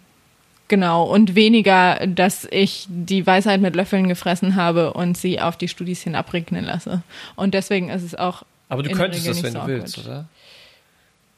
[0.68, 5.68] genau, und weniger, dass ich die Weisheit mit Löffeln gefressen habe und sie auf die
[5.68, 7.04] Studis hin abregnen lasse.
[7.36, 8.44] Und deswegen ist es auch.
[8.70, 10.28] Aber du könntest das, nicht wenn so du willst, oder?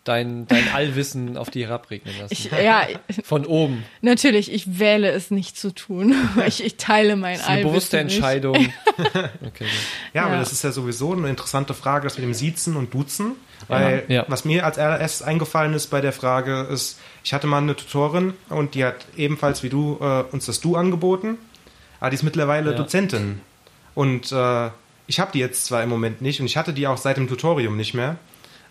[0.03, 2.33] Dein, dein Allwissen auf die herabregnen lassen.
[2.33, 2.87] Ich, ja,
[3.23, 3.83] Von oben.
[4.01, 6.15] Natürlich, ich wähle es nicht zu tun.
[6.47, 7.97] Ich, ich teile mein Das ist eine Allwissen bewusste.
[7.99, 8.55] Entscheidung.
[8.97, 9.67] Okay, gut.
[10.13, 10.39] Ja, aber Ja.
[10.39, 13.33] das ist ja sowieso eine interessante Frage, das mit dem Siezen und Duzen.
[13.67, 14.25] Weil Ja.
[14.27, 18.33] was mir als allererstes eingefallen ist bei der Frage ist, ich hatte mal eine Tutorin
[18.49, 21.37] und die hat ebenfalls wie du äh, uns das Du angeboten,
[21.99, 22.77] aber die ist mittlerweile Ja.
[22.77, 23.39] Dozentin.
[23.93, 24.69] Und äh,
[25.05, 27.27] ich habe die jetzt zwar im Moment nicht und ich hatte die auch seit dem
[27.27, 28.15] Tutorium nicht mehr,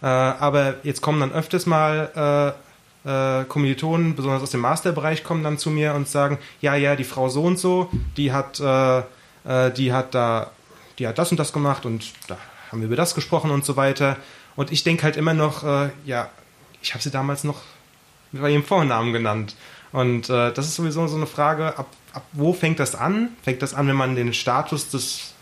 [0.03, 2.71] äh, aber jetzt kommen dann öfters mal äh,
[3.05, 7.05] äh, Kommilitonen, besonders aus dem Masterbereich, kommen dann zu mir und sagen, ja, ja, die
[7.05, 8.99] Frau so und so, die hat, äh,
[9.45, 10.51] äh, die hat da,
[10.99, 12.37] die hat das und das gemacht und da
[12.71, 14.17] haben wir über das gesprochen und so weiter.
[14.57, 16.29] Und ich denke halt immer noch, äh, ja,
[16.83, 17.61] ich habe sie damals noch
[18.33, 19.57] bei ihrem Vornamen genannt.
[19.93, 23.31] Und das ist sowieso so eine Frage, ab, ab wo fängt das an?
[23.43, 25.35] Fängt das an, wenn man den Status des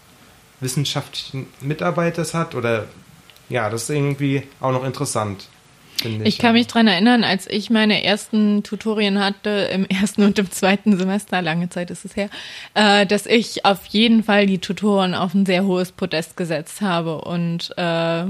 [0.61, 2.55] wissenschaftlichen Mitarbeiters hat?
[2.55, 2.87] Oder
[3.49, 5.49] ja, das ist irgendwie auch noch interessant.
[6.01, 10.39] finde Ich kann mich dran erinnern, als ich meine ersten Tutorien hatte, im ersten und
[10.39, 12.29] im zweiten Semester, lange Zeit ist es her,
[12.75, 17.23] äh, dass ich auf jeden Fall die Tutoren auf ein sehr hohes Podest gesetzt habe
[17.23, 18.25] und äh,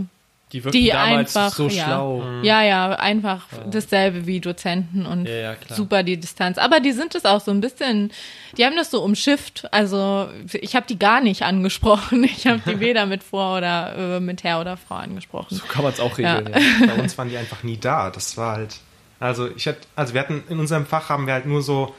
[0.52, 2.22] Die wirkten die damals einfach so ja, schlau.
[2.42, 6.56] Ja, ja, einfach dasselbe wie Dozenten und Ja, ja, super die Distanz.
[6.56, 8.10] Aber die sind es auch so ein bisschen,
[8.56, 9.68] die haben das so umschifft.
[9.72, 12.24] Also ich habe die gar nicht angesprochen.
[12.38, 15.54] Ich habe die weder mit Vor- oder äh, mit Herr oder Frau angesprochen.
[15.56, 16.36] So kann man es auch Ja.
[16.36, 16.54] regeln.
[16.80, 16.86] Ja.
[16.86, 18.10] Bei uns waren die einfach nie da.
[18.10, 18.76] Das war halt.
[19.20, 21.94] Also ich hatte, also wir hatten in unserem Fach haben wir halt nur so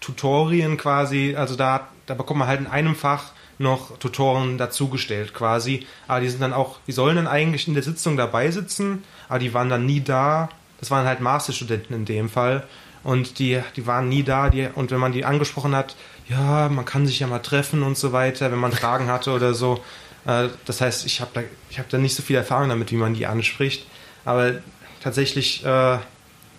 [0.00, 5.86] Tutorien quasi, also da, da bekommt man halt in einem Fach noch Tutoren dazugestellt quasi.
[6.08, 9.38] Aber die sind dann auch, die sollen dann eigentlich in der Sitzung dabei sitzen, aber
[9.38, 10.48] die waren dann nie da.
[10.80, 12.66] Das waren halt Masterstudenten in dem Fall.
[13.02, 14.50] Und die, die waren nie da.
[14.50, 15.94] Die, und wenn man die angesprochen hat,
[16.28, 19.54] ja, man kann sich ja mal treffen und so weiter, wenn man Fragen hatte oder
[19.54, 19.82] so.
[20.26, 22.96] Äh, das heißt, ich habe da, ich hab da nicht so viel Erfahrung damit, wie
[22.96, 23.86] man die anspricht.
[24.24, 24.54] Aber
[25.02, 25.98] tatsächlich, äh,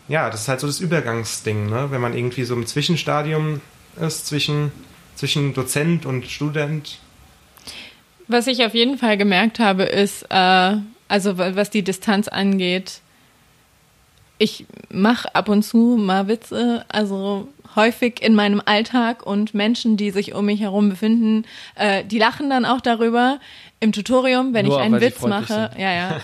[0.08, 1.88] ja, das ist halt so das Übergangsding, ne?
[1.90, 3.62] wenn man irgendwie so im Zwischenstadium
[4.00, 4.72] ist zwischen,
[5.16, 6.98] zwischen Dozent und Student.
[8.28, 13.02] Was ich auf jeden Fall gemerkt habe, ist, äh, also wa- was die Distanz angeht,
[14.38, 20.12] ich mache ab und zu mal Witze, also häufig in meinem Alltag und Menschen, die
[20.12, 21.46] sich um mich herum befinden,
[21.76, 23.40] äh, die lachen dann auch darüber.
[23.80, 25.82] Im Tutorium, wenn Nur, ich einen Witz mache, sind.
[25.82, 26.22] ja, ja.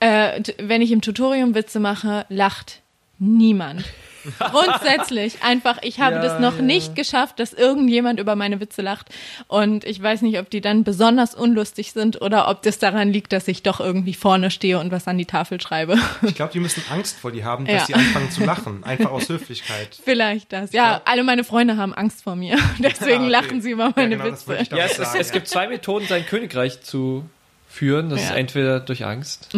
[0.00, 2.80] äh, wenn ich im Tutorium Witze mache, lacht
[3.18, 3.84] niemand.
[4.38, 6.62] Grundsätzlich einfach, ich habe Ja, das noch ja.
[6.62, 9.08] nicht geschafft, dass irgendjemand über meine Witze lacht.
[9.48, 13.32] Und ich weiß nicht, ob die dann besonders unlustig sind oder ob das daran liegt,
[13.32, 15.96] dass ich doch irgendwie vorne stehe und was an die Tafel schreibe.
[16.22, 17.86] Ich glaube, die müssen Angst vor dir haben, dass Ja.
[17.86, 18.84] sie anfangen zu lachen.
[18.84, 19.98] Einfach aus Höflichkeit.
[20.04, 20.72] Vielleicht das.
[20.72, 22.56] Ja, alle meine Freunde haben Angst vor mir.
[22.78, 23.28] Deswegen okay.
[23.30, 24.58] lachen sie über Ja, meine genau, Witze.
[24.74, 27.24] Ja, es, sagen, es gibt zwei Methoden, sein Königreich zu
[27.68, 28.08] führen.
[28.10, 28.30] Das Ja.
[28.30, 29.48] ist entweder durch Angst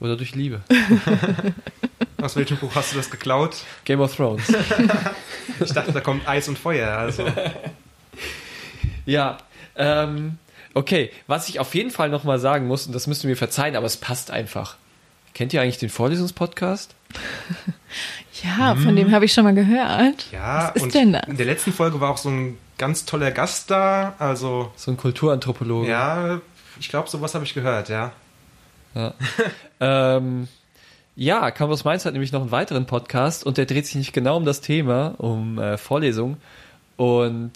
[0.00, 0.60] oder durch Liebe.
[2.24, 3.56] Aus welchem Buch hast du das geklaut?
[3.84, 4.42] Game of Thrones.
[5.60, 6.88] Ich dachte, da kommt Eis und Feuer.
[6.96, 7.26] Also.
[9.06, 9.36] Ja,
[9.76, 10.38] ähm,
[10.72, 11.10] okay.
[11.26, 13.84] Was ich auf jeden Fall nochmal sagen muss, und das müsst ihr mir verzeihen, aber
[13.84, 14.76] es passt einfach.
[15.34, 16.94] Kennt ihr eigentlich den Vorlesungspodcast?
[18.42, 20.26] Ja, von dem habe ich schon mal gehört.
[20.32, 21.28] Ja, Was ist und denn das?
[21.28, 24.14] in der letzten Folge war auch so ein ganz toller Gast da.
[24.18, 25.88] Also, So ein Kulturanthropologe.
[25.88, 26.40] ja,
[26.80, 28.10] ich glaube, sowas habe ich gehört, ja.
[29.80, 30.48] Ähm,
[31.16, 34.36] ja, Campus Mainz hat nämlich noch einen weiteren Podcast und der dreht sich nicht genau
[34.36, 36.38] um das Thema, um äh, Vorlesungen.
[36.96, 37.52] Und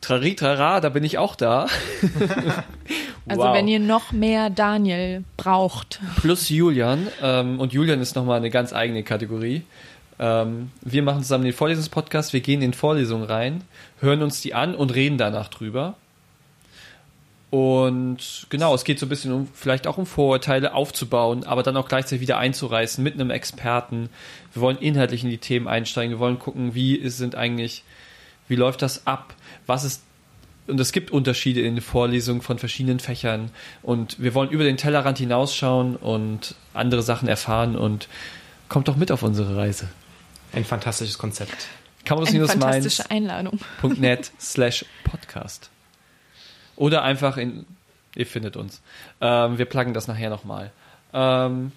[0.00, 1.66] Trari Trara, da bin ich auch da.
[3.28, 3.54] Also Wow.
[3.54, 6.00] wenn ihr noch mehr Daniel braucht.
[6.20, 7.06] Plus Julian.
[7.22, 9.62] Ähm, und Julian ist nochmal eine ganz eigene Kategorie.
[10.18, 13.62] Ähm, wir machen zusammen den Vorlesungspodcast, wir gehen in Vorlesungen rein,
[14.00, 15.94] hören uns die an und reden danach drüber.
[17.52, 21.76] Und genau, es geht so ein bisschen um, vielleicht auch um Vorurteile aufzubauen, aber dann
[21.76, 24.08] auch gleichzeitig wieder einzureißen mit einem Experten.
[24.54, 27.84] Wir wollen inhaltlich in die Themen einsteigen, wir wollen gucken, wie ist- sind eigentlich,
[28.48, 29.34] wie läuft das ab,
[29.66, 30.02] was ist
[30.66, 33.50] und es gibt Unterschiede in den Vorlesungen von verschiedenen Fächern
[33.82, 38.08] und wir wollen über den Tellerrand hinausschauen und andere Sachen erfahren und
[38.70, 39.88] kommt doch mit auf unsere Reise.
[40.54, 41.66] Ein fantastisches Konzept.
[42.08, 43.58] Eine fantastische Einladung.
[43.82, 45.68] campus-mainz.net slash podcast.
[46.76, 47.66] Oder einfach in,
[48.14, 48.80] ihr findet uns.
[49.20, 50.70] Ähm, wir pluggen das nachher nochmal.
[51.12, 51.72] Ähm,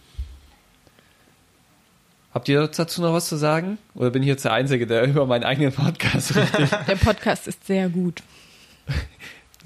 [2.33, 3.77] habt ihr dazu noch was zu sagen?
[3.93, 6.69] Oder bin ich jetzt der Einzige, der über meinen eigenen Podcast richtig?
[6.87, 8.21] Der Podcast ist sehr gut.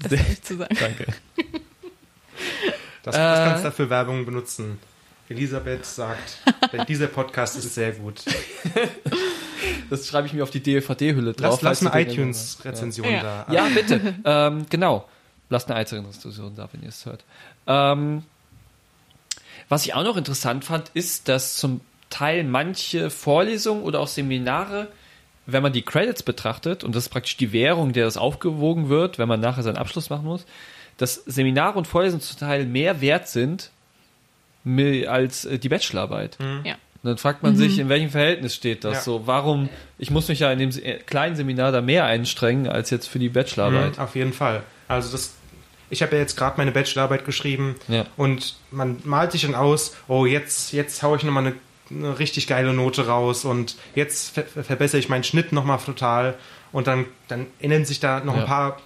[0.02, 0.74] Das Sehr- ich zu sagen.
[0.80, 1.06] Danke.
[3.02, 3.44] Das, das Äh.
[3.44, 4.78] kannst du dafür Werbung benutzen.
[5.28, 6.38] Elisabeth sagt,
[6.88, 8.22] dieser Podcast ist sehr gut.
[9.90, 11.60] Das schreibe ich mir auf die DVD-Hülle drauf.
[11.60, 13.44] Lass, lass eine iTunes-Rezension Ja.
[13.46, 13.52] da.
[13.52, 14.14] Ja, bitte.
[14.24, 15.06] ähm, genau.
[15.50, 17.24] Lasst eine iTunes-Diskussion da, wenn ihr es hört.
[17.66, 18.22] Ähm,
[19.68, 24.88] was ich auch noch interessant fand, ist, dass zum Teil manche Vorlesungen oder auch Seminare,
[25.46, 29.18] wenn man die Credits betrachtet, und das ist praktisch die Währung, der das aufgewogen wird,
[29.18, 30.44] wenn man nachher seinen Abschluss machen muss,
[30.96, 33.70] dass Seminare und Vorlesungen zum Teil mehr wert sind
[35.08, 36.36] als äh, die Bachelorarbeit.
[36.64, 36.74] Ja.
[37.02, 39.00] Und dann fragt man sich, in welchem Verhältnis steht das Ja.
[39.00, 39.26] so?
[39.26, 43.08] Warum, ich muss mich ja in dem Se- kleinen Seminar da mehr einstrengen als jetzt
[43.08, 43.96] für die Bachelorarbeit.
[43.96, 44.62] Mhm, auf jeden Fall.
[44.86, 45.32] Also das,
[45.90, 48.06] ich habe ja jetzt gerade meine Bachelorarbeit geschrieben Ja.
[48.16, 51.54] und man malt sich dann aus, oh jetzt, jetzt haue ich nochmal eine,
[51.90, 56.34] eine richtig geile Note raus und jetzt ver ver- verbessere ich meinen Schnitt nochmal total
[56.72, 58.40] und dann, dann ändern sich da noch Ja.
[58.42, 58.80] ein paar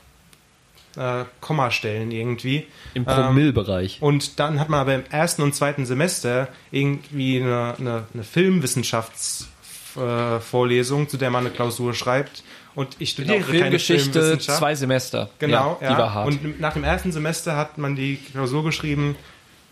[0.97, 2.67] äh, Kommastellen irgendwie.
[2.95, 3.99] Im Ähm, Promillbereich.
[4.01, 11.09] Und dann hat man aber im ersten und zweiten Semester irgendwie eine, eine, eine Filmwissenschaftsvorlesung,
[11.09, 12.43] zu der man eine Klausur schreibt.
[12.75, 14.59] Und ich studiere Genau, keine Filmgeschichte, Filmwissenschaft.
[14.59, 15.31] zwei Semester.
[15.39, 15.95] Genau, ja, ja.
[15.95, 16.27] Die war hart.
[16.29, 19.17] Und nach dem ersten Semester hat man die Klausur geschrieben.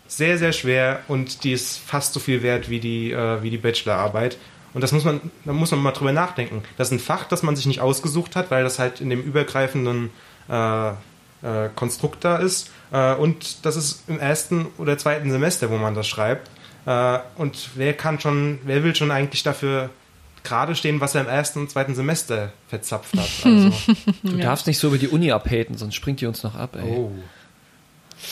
[0.07, 3.57] Sehr, sehr schwer und die ist fast so viel wert wie die, äh, wie die
[3.57, 4.37] Bachelorarbeit.
[4.73, 6.63] Und das muss man, da muss man mal drüber nachdenken.
[6.77, 9.21] Das ist ein Fach, das man sich nicht ausgesucht hat, weil das halt in dem
[9.21, 10.09] übergreifenden
[10.49, 10.93] äh, äh,
[11.75, 12.71] Konstrukt da ist.
[12.91, 16.49] Äh, und das ist im ersten oder zweiten Semester, wo man das schreibt.
[16.85, 19.89] Äh, und wer kann schon, wer will schon eigentlich dafür
[20.43, 23.29] gerade stehen, was er im ersten und zweiten Semester verzapft hat?
[23.45, 23.71] Also,
[24.23, 26.89] du darfst nicht so über die Uni abhaten, sonst springt die uns noch ab, ey.
[26.89, 27.11] oh.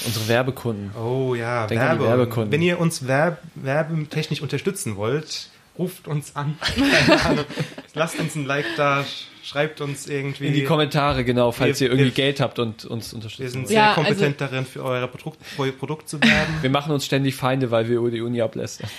[0.05, 0.91] Unsere Werbekunden.
[0.95, 2.07] Oh ja, Denk Werbung.
[2.07, 2.51] Werbekunden.
[2.51, 6.57] Wenn ihr uns werb werbetechnisch unterstützen wollt, ruft uns an.
[6.61, 7.45] Keine Ahnung.
[7.93, 9.03] Lasst uns ein Like da,
[9.43, 10.47] schreibt uns irgendwie.
[10.47, 13.51] In die Kommentare, genau, falls Wir- ihr irgendwie wir- Geld habt und uns Wir unterstützen
[13.51, 16.55] sind sehr Ja, kompetent darin, für euer Produkt, für euer Produkt zu werben.
[16.61, 18.89] Wir machen uns ständig Feinde, weil wir über die Uni ablästern.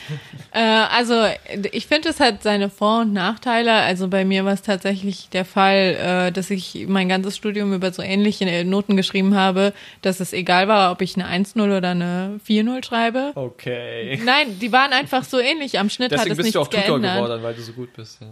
[0.52, 1.24] Äh, also
[1.72, 3.72] ich finde, es hat seine Vor- und Nachteile.
[3.72, 7.92] Also bei mir war es tatsächlich der Fall, äh, dass ich mein ganzes Studium über
[7.92, 9.72] so ähnliche Noten geschrieben habe,
[10.02, 13.32] dass es egal war, ob ich eine 1-0 oder eine 4-0 schreibe.
[13.34, 14.20] Okay.
[14.24, 15.78] Nein, die waren einfach so ähnlich.
[15.78, 17.22] Am Schnitt hat Deswegen es bist nichts du auch Tutor geändert.
[17.24, 18.20] geworden, weil du so gut bist.
[18.20, 18.26] Ja.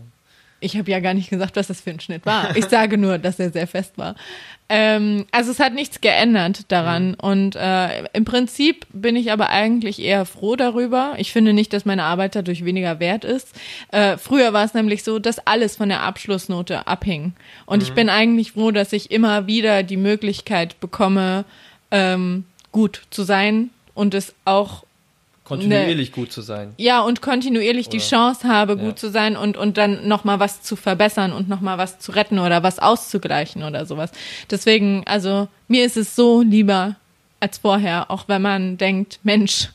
[0.61, 2.55] Ich habe ja gar nicht gesagt, was das für ein Schnitt war.
[2.57, 4.15] Ich sage nur, dass er sehr fest war.
[4.69, 7.15] Ähm, also es hat nichts geändert daran.
[7.15, 11.15] Und äh, im Prinzip bin ich aber eigentlich eher froh darüber.
[11.19, 13.49] Ich finde nicht, dass meine Arbeit dadurch weniger wert ist.
[13.91, 17.33] Äh, früher war es nämlich so, dass alles von der Abschlussnote abhing.
[17.67, 21.45] Und ich bin eigentlich froh, dass ich immer wieder die Möglichkeit bekomme,
[21.91, 24.85] ähm, gut zu sein und es auch
[25.59, 26.75] Kontinuierlich gut zu sein.
[26.79, 28.97] ja, und kontinuierlich die Oder- Chance habe, gut Ja.
[28.97, 32.63] zu sein und, und dann nochmal was zu verbessern und nochmal was zu retten oder
[32.63, 34.11] was auszugleichen oder sowas.
[34.51, 36.97] Deswegen, also mir ist es so lieber
[37.41, 39.69] als vorher, auch wenn man denkt, Mensch,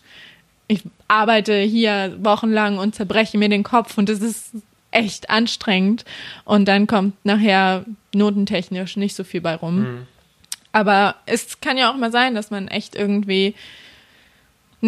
[0.68, 4.52] ich arbeite hier wochenlang und zerbreche mir den Kopf und es ist
[4.92, 6.06] echt anstrengend
[6.46, 10.08] und dann kommt nachher notentechnisch nicht so viel bei rum.
[10.72, 13.56] Aber es kann ja auch mal sein, dass man echt irgendwie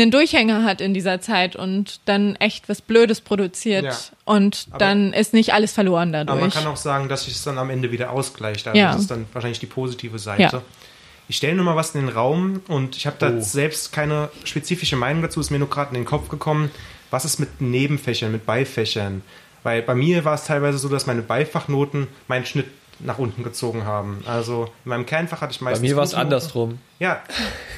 [0.01, 3.95] einen Durchhänger hat in dieser Zeit und dann echt was Blödes produziert Ja.
[4.25, 6.41] und Aber- dann ist nicht alles verloren Aber dadurch.
[6.41, 8.67] man kann auch sagen, dass sich es dann am Ende wieder ausgleicht.
[8.67, 8.91] Also Ja.
[8.91, 10.41] das ist dann wahrscheinlich die positive Seite.
[10.43, 10.61] Ja.
[11.29, 13.41] Ich stelle nur mal was in den Raum und ich habe da Oh.
[13.41, 16.71] selbst keine spezifische Meinung dazu, ist mir nur gerade in den Kopf gekommen.
[17.11, 19.21] Was ist mit Nebenfächern, mit Beifächern?
[19.63, 22.67] Weil bei mir war es teilweise so, dass meine Beifachnoten meinen Schnitt
[22.99, 24.23] nach unten gezogen haben.
[24.25, 25.89] Also in meinem Kernfach hatte ich Bei meistens.
[25.89, 26.79] mir war es andersrum.
[26.99, 27.21] Ja,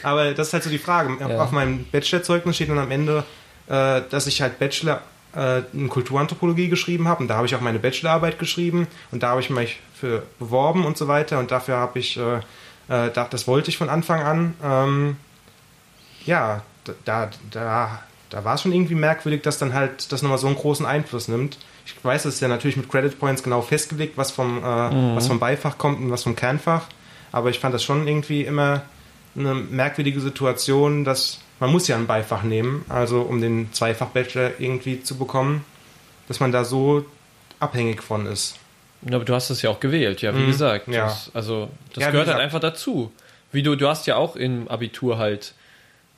[0.03, 1.17] aber das ist halt so die Frage.
[1.19, 1.41] Ja.
[1.41, 3.23] Auf meinem Bachelorzeugnis steht dann am Ende,
[3.67, 5.01] äh, dass ich halt Bachelor
[5.35, 9.29] äh, in Kulturanthropologie geschrieben habe und da habe ich auch meine Bachelorarbeit geschrieben und da
[9.29, 13.27] habe ich mich für beworben und so weiter und dafür habe ich, äh, äh, da,
[13.29, 14.53] das wollte ich von Anfang an.
[14.63, 15.17] Ähm,
[16.25, 16.63] ja,
[17.05, 17.99] da, da,
[18.29, 21.27] da war es schon irgendwie merkwürdig, dass dann halt das nochmal so einen großen Einfluss
[21.27, 21.57] nimmt.
[21.97, 25.27] Ich weiß, es ist ja natürlich mit Credit Points genau festgelegt, was vom, äh, was
[25.27, 26.87] vom Beifach kommt und was vom Kernfach.
[27.31, 28.81] Aber ich fand das schon irgendwie immer
[29.35, 35.03] eine merkwürdige Situation, dass man muss ja ein Beifach nehmen, also um den Zweifach-Bachelor irgendwie
[35.03, 35.65] zu bekommen,
[36.27, 37.05] dass man da so
[37.59, 38.55] abhängig von ist.
[39.01, 40.87] Ja, aber du hast es ja auch gewählt, ja, wie Mhm, gesagt.
[40.87, 41.03] ja.
[41.05, 43.11] Das, also, das Ja, gehört halt einfach dazu.
[43.51, 45.53] Wie du, du hast ja auch im Abitur halt,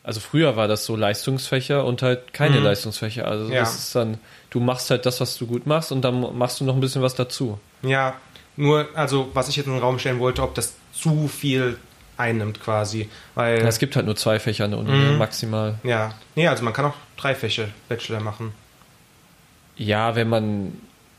[0.03, 2.63] also früher war das so Leistungsfächer und halt keine Mhm.
[2.65, 3.27] Leistungsfächer.
[3.27, 3.59] Also Ja.
[3.61, 4.17] das ist dann,
[4.49, 7.01] du machst halt das, was du gut machst und dann machst du noch ein bisschen
[7.01, 7.59] was dazu.
[7.83, 8.15] Ja,
[8.57, 11.77] nur, also was ich jetzt in den Raum stellen wollte, ob das zu viel
[12.17, 13.09] einnimmt quasi.
[13.35, 15.17] Weil, Ja, es gibt halt nur zwei Fächer an der Uni, Mhm.
[15.17, 15.75] maximal.
[15.83, 18.53] ja, nee, also man kann auch drei Fächer Bachelor machen.
[19.77, 20.73] Ja, wenn man,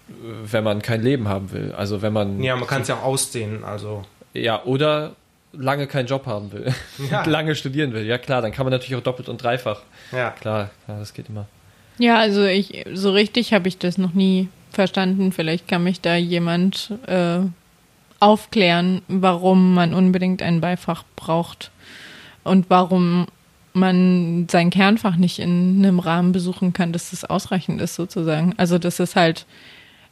[0.09, 1.72] wenn man kein Leben haben will.
[1.76, 4.05] Also wenn man, Ja, man kann es ja auch ausdehnen, also.
[4.35, 5.12] ja, oder
[5.53, 6.72] lange keinen Job haben will.
[7.11, 7.24] Ja.
[7.24, 8.05] lange studieren will.
[8.05, 9.82] Ja klar, dann kann man natürlich auch doppelt und dreifach.
[10.12, 11.46] Ja, Klar, klar das geht immer.
[11.98, 15.32] Ja, also ich so richtig habe ich das noch nie verstanden.
[15.32, 17.40] Vielleicht kann mich da jemand äh,
[18.20, 21.70] aufklären, warum man unbedingt ein Beifach braucht
[22.44, 23.26] und warum
[23.74, 28.55] man sein Kernfach nicht in einem Rahmen besuchen kann, dass das ausreichend ist sozusagen.
[28.59, 29.46] Also das ist halt,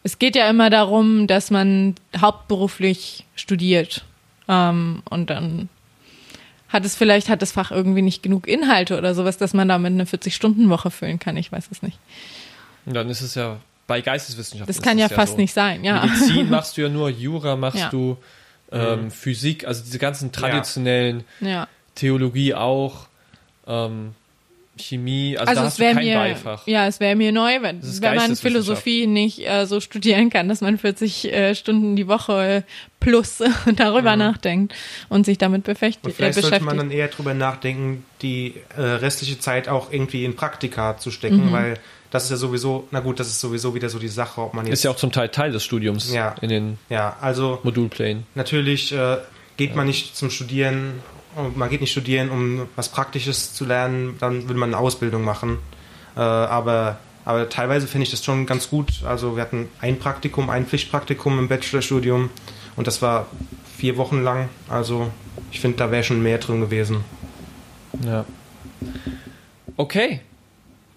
[0.03, 4.05] es geht ja immer darum, dass man hauptberuflich studiert
[4.51, 5.68] ähm, und dann
[6.68, 9.92] hat es vielleicht, hat das Fach irgendwie nicht genug Inhalte oder sowas, dass man damit
[9.92, 11.36] eine 40-Stunden-Woche füllen kann.
[11.36, 11.98] Ich weiß es nicht.
[12.86, 14.66] Und dann ist es ja bei Geisteswissenschaften.
[14.68, 15.38] Das ist kann ja es fast so.
[15.38, 16.05] nicht sein, ja.
[16.05, 17.88] Medizin machst du ja nur, Jura machst Ja.
[17.90, 18.16] du,
[18.72, 19.11] ähm, Mhm.
[19.11, 21.66] Physik, also diese ganzen traditionellen, Ja.
[21.96, 23.09] Theologie auch,
[23.66, 24.14] ähm,
[24.81, 26.66] Chemie, also, Also da es hast du wäre kein mir, Beifach.
[26.66, 28.37] ja, es wäre mir neu, wenn, wenn man.
[28.37, 32.64] Philosophie nicht äh, so studieren kann, dass man 40 äh, Stunden die Woche
[33.01, 33.39] plus
[33.76, 34.74] darüber nachdenkt
[35.09, 36.66] und sich damit befecht, und äh, vielleicht sollte beschäftigt.
[36.66, 41.47] man dann eher drüber nachdenken, die äh, restliche Zeit auch irgendwie in Praktika zu stecken,
[41.49, 41.53] Mhm.
[41.53, 41.74] weil
[42.11, 44.66] das ist ja sowieso, na gut, das ist sowieso wieder so die Sache, ob man
[44.66, 44.74] jetzt.
[44.74, 46.35] Ist ja auch zum Teil Teil des Studiums Ja.
[46.41, 48.24] in den ja, also Modulplänen.
[48.35, 49.18] Natürlich äh,
[49.57, 50.95] geht man nicht zum Studieren,
[51.37, 55.22] und man geht nicht studieren, um was Praktisches zu lernen, dann will man eine Ausbildung
[55.24, 55.59] machen.
[56.16, 59.03] Äh, aber, aber teilweise finde ich das schon ganz gut.
[59.05, 62.31] Also wir hatten ein Praktikum, ein Pflichtpraktikum im Bachelorstudium
[62.76, 63.26] und das war
[63.76, 64.49] vier Wochen lang.
[64.68, 65.11] Also
[65.53, 67.05] ich finde, da wäre schon mehr drin gewesen.
[68.05, 68.24] Ja.
[69.76, 70.20] Okay.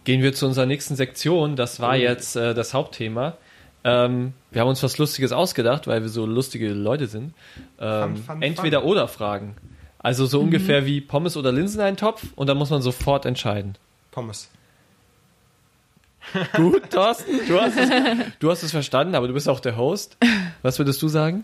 [0.03, 1.55] Gehen wir zu unserer nächsten Sektion.
[1.55, 1.93] Das war Oh.
[1.99, 3.37] jetzt äh, das Hauptthema.
[3.85, 7.33] Ähm, wir haben uns was Lustiges ausgedacht, weil wir so lustige Leute sind.
[7.79, 8.89] Ähm, Fun, fun, entweder fun.
[8.91, 9.55] oder Fragen.
[10.03, 13.77] Also so ungefähr wie Pommes oder Linseneintopf und dann muss man sofort entscheiden.
[14.11, 14.49] Pommes.
[16.55, 17.89] Gut, Thorsten, du hast, es,
[18.39, 20.17] du hast es verstanden, aber du bist auch der Host.
[20.61, 21.43] Was würdest du sagen?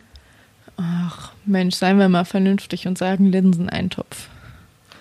[1.45, 4.27] Mensch, seien wir mal vernünftig und sagen Linseneintopf.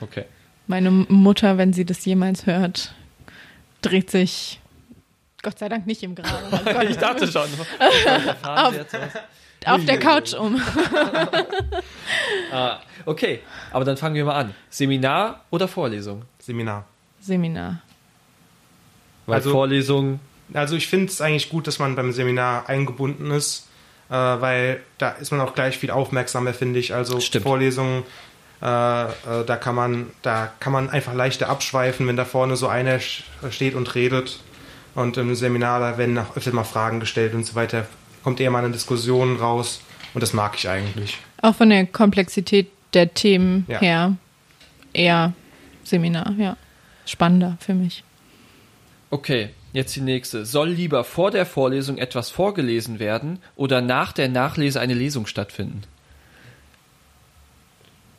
[0.00, 0.24] Okay.
[0.66, 2.94] Meine Mutter, wenn sie das jemals hört,
[3.82, 4.61] dreht sich
[5.42, 6.42] Gott sei Dank nicht im Grab.
[6.76, 7.42] Oh Ich dachte schon.
[8.42, 8.74] Auf-
[9.64, 10.61] auf der Couch um.
[12.52, 13.40] ah, okay,
[13.72, 14.54] aber dann fangen wir mal an.
[14.70, 16.22] Seminar oder Vorlesung?
[16.38, 16.84] Seminar.
[17.20, 17.80] Seminar.
[19.26, 20.20] Weil Also- Vorlesung,
[20.54, 23.68] Also ich finde es eigentlich gut, dass man beim Seminar eingebunden ist,
[24.09, 26.94] äh, weil da ist man auch gleich viel aufmerksamer, finde ich.
[26.94, 27.42] Also Stimmt.
[27.42, 28.04] Vorlesungen,
[28.62, 28.64] äh,
[29.04, 29.09] äh,
[29.46, 33.74] da kann man, da kann man einfach leichter abschweifen, wenn da vorne so einer steht
[33.74, 34.40] und redet.
[34.94, 37.86] Und im Seminar, da werden auch öfter mal Fragen gestellt und so weiter.
[38.25, 39.81] Kommt eher mal eine Diskussion raus
[40.14, 41.19] und das mag ich eigentlich.
[41.43, 43.79] Auch von der Komplexität der Themen Ja.
[43.81, 44.16] her
[44.93, 45.33] eher
[45.85, 46.57] Seminar, ja.
[47.07, 48.05] Spannender für mich.
[49.11, 50.45] okay, jetzt die nächste.
[50.45, 55.83] Soll lieber vor der Vorlesung etwas vorgelesen werden oder nach der Nachlese eine Lesung stattfinden?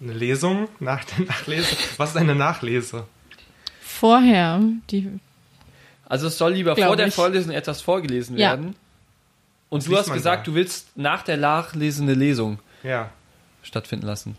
[0.01, 1.75] Eine Lesung nach der Nachlese.
[1.97, 3.05] Was ist eine Nachlese?
[3.81, 5.07] Vorher, die,
[6.05, 7.13] Also es soll lieber vor der ich.
[7.13, 8.51] Vorlesung etwas vorgelesen Ja.
[8.51, 8.75] werden.
[9.69, 10.51] Und du hast gesagt, da?
[10.51, 13.09] du willst nach der Nachlese eine Lesung Ja.
[13.61, 14.35] stattfinden lassen.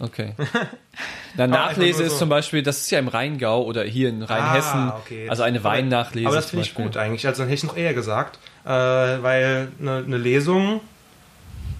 [0.00, 0.34] Okay.
[1.36, 4.22] Aber Nachlese nur ist so- zum Beispiel, das ist ja im Rheingau oder hier in
[4.22, 5.28] Rheinhessen, Ah, okay.
[5.28, 6.26] also eine Weinnachlese.
[6.26, 7.26] Aber das finde ich gut eigentlich.
[7.26, 10.80] Also dann hätte ich noch eher gesagt, äh, weil eine, eine Lesung,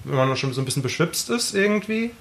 [0.03, 2.11] wenn man schon so ein bisschen beschwipst ist irgendwie,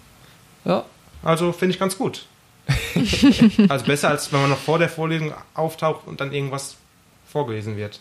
[0.65, 0.85] Ja.
[1.23, 2.27] also finde ich ganz gut.
[3.69, 6.77] also besser als wenn man noch vor der Vorlesung auftaucht und dann irgendwas
[7.31, 8.01] vorgelesen wird.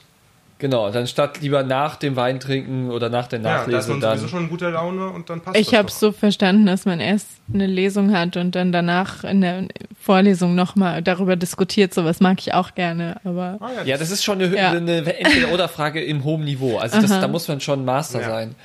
[0.60, 3.90] Genau, dann statt lieber nach dem Wein trinken oder nach der Ja, da ist Nachlese
[3.92, 4.18] man dann.
[4.18, 7.02] sowieso schon in guter Laune und dann passt Ich das habe so verstanden, dass man
[7.02, 9.68] erst eine Lesung hat und dann danach in der
[10.00, 11.94] Vorlesung nochmal darüber diskutiert.
[11.94, 14.72] Sowas mag ich auch gerne, aber Ah, ja, Ja, das ist schon eine, Ja.
[14.72, 16.78] eine Entweder-Oder-Frage im hohen Niveau.
[16.78, 18.30] Also das, da muss man schon Master Ja.
[18.30, 18.56] sein.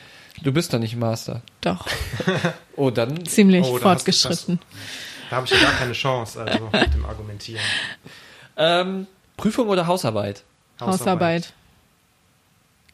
[0.43, 1.43] Du bist doch nicht Master.
[1.63, 1.85] doch
[2.77, 3.25] Oh, dann.
[3.27, 4.61] ziemlich Oh, fortgeschritten.
[5.31, 7.61] Da habe ich ja gar keine Chance, also mit dem Argumentieren.
[8.57, 10.45] Ähm, Prüfung oder Hausarbeit?
[10.81, 11.53] Hausarbeit.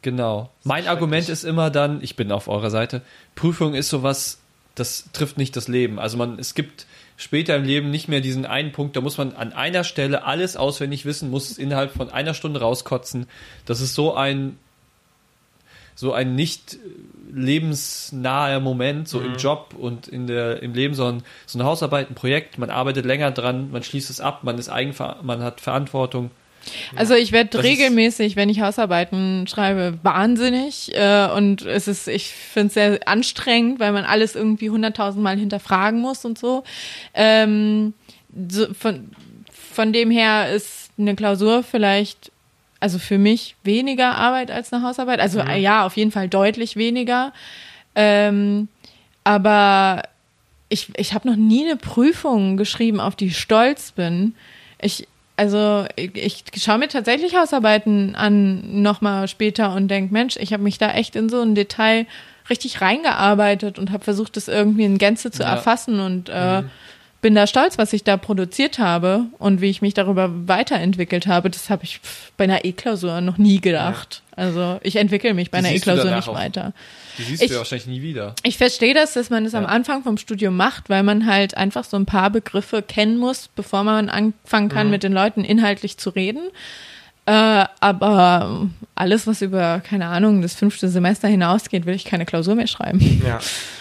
[0.04, 0.50] Genau.
[0.64, 0.86] Mein.
[0.86, 3.00] Argument ist immer dann, ich bin auf eurer Seite,
[3.34, 4.38] Prüfung ist sowas,
[4.74, 5.98] das trifft nicht das Leben.
[5.98, 6.84] Also man, es gibt
[7.16, 10.58] später im Leben nicht mehr diesen einen Punkt, da muss man an einer Stelle alles
[10.58, 13.26] auswendig wissen, muss es innerhalb von einer Stunde rauskotzen.
[13.64, 14.58] Das ist so ein
[15.94, 16.76] so ein nicht
[17.32, 22.14] lebensnaher Moment, so im Job und in der, im Leben, sondern so eine Hausarbeit, ein
[22.14, 26.30] Projekt, man arbeitet länger dran, man schließt es ab, man ist eigenver man hat Verantwortung.
[26.96, 32.68] Also ich werde regelmäßig, wenn ich Hausarbeiten schreibe, wahnsinnig äh, und es ist, ich finde
[32.68, 36.64] es sehr anstrengend, weil man alles irgendwie hunderttausendmal hinterfragen muss und so.
[37.14, 37.94] Ähm,
[38.48, 39.10] so von,
[39.50, 42.30] von dem her ist eine Klausur vielleicht,
[42.80, 45.20] also für mich weniger Arbeit als eine Hausarbeit.
[45.20, 47.32] Also äh, ja, auf jeden Fall deutlich weniger.
[47.94, 48.68] Ähm,
[49.24, 50.02] aber
[50.68, 54.34] ich, ich habe noch nie eine Prüfung geschrieben, auf die ich stolz bin.
[54.80, 55.06] Ich,
[55.36, 56.14] also ich,
[56.52, 60.92] ich schaue mir tatsächlich Hausarbeiten an nochmal später und denke, Mensch, ich habe mich da
[60.92, 62.06] echt in so ein Detail
[62.50, 65.50] richtig reingearbeitet und habe versucht, das irgendwie in Gänze zu Ja.
[65.50, 66.62] erfassen und äh,
[67.22, 71.48] bin da stolz, was ich da produziert habe und wie ich mich darüber weiterentwickelt habe.
[71.48, 72.00] Das habe ich
[72.36, 74.22] bei einer E-Klausur noch nie gedacht.
[74.36, 76.34] Also ich entwickle mich bei Die einer E-Klausur nicht auch.
[76.34, 76.72] weiter.
[77.18, 78.34] Die siehst Ich- du ja wahrscheinlich nie wieder.
[78.42, 79.68] Ich verstehe das, dass man es am Ja.
[79.68, 83.84] Anfang vom Studium macht, weil man halt einfach so ein paar Begriffe kennen muss, bevor
[83.84, 86.48] man anfangen kann, mit den Leuten inhaltlich zu reden.
[87.26, 92.54] Äh, aber alles, was über, keine Ahnung, das fünfte Semester hinausgeht, will ich keine Klausur
[92.54, 93.22] mehr schreiben.
[93.26, 93.38] Ja,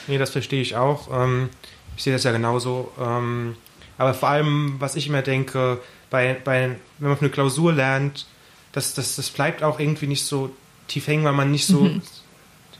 [0.08, 1.10] nee, das verstehe ich auch.
[1.12, 1.49] Ähm,
[1.97, 2.91] ich sehe das ja genauso.
[3.01, 3.56] Ähm,
[3.97, 8.28] aber vor allem, was ich immer denke, bei, bei, wenn man für eine Klausur lernt,
[8.74, 10.51] das, das, das bleibt auch irgendwie nicht so
[10.88, 11.89] tief hängen, weil man nicht so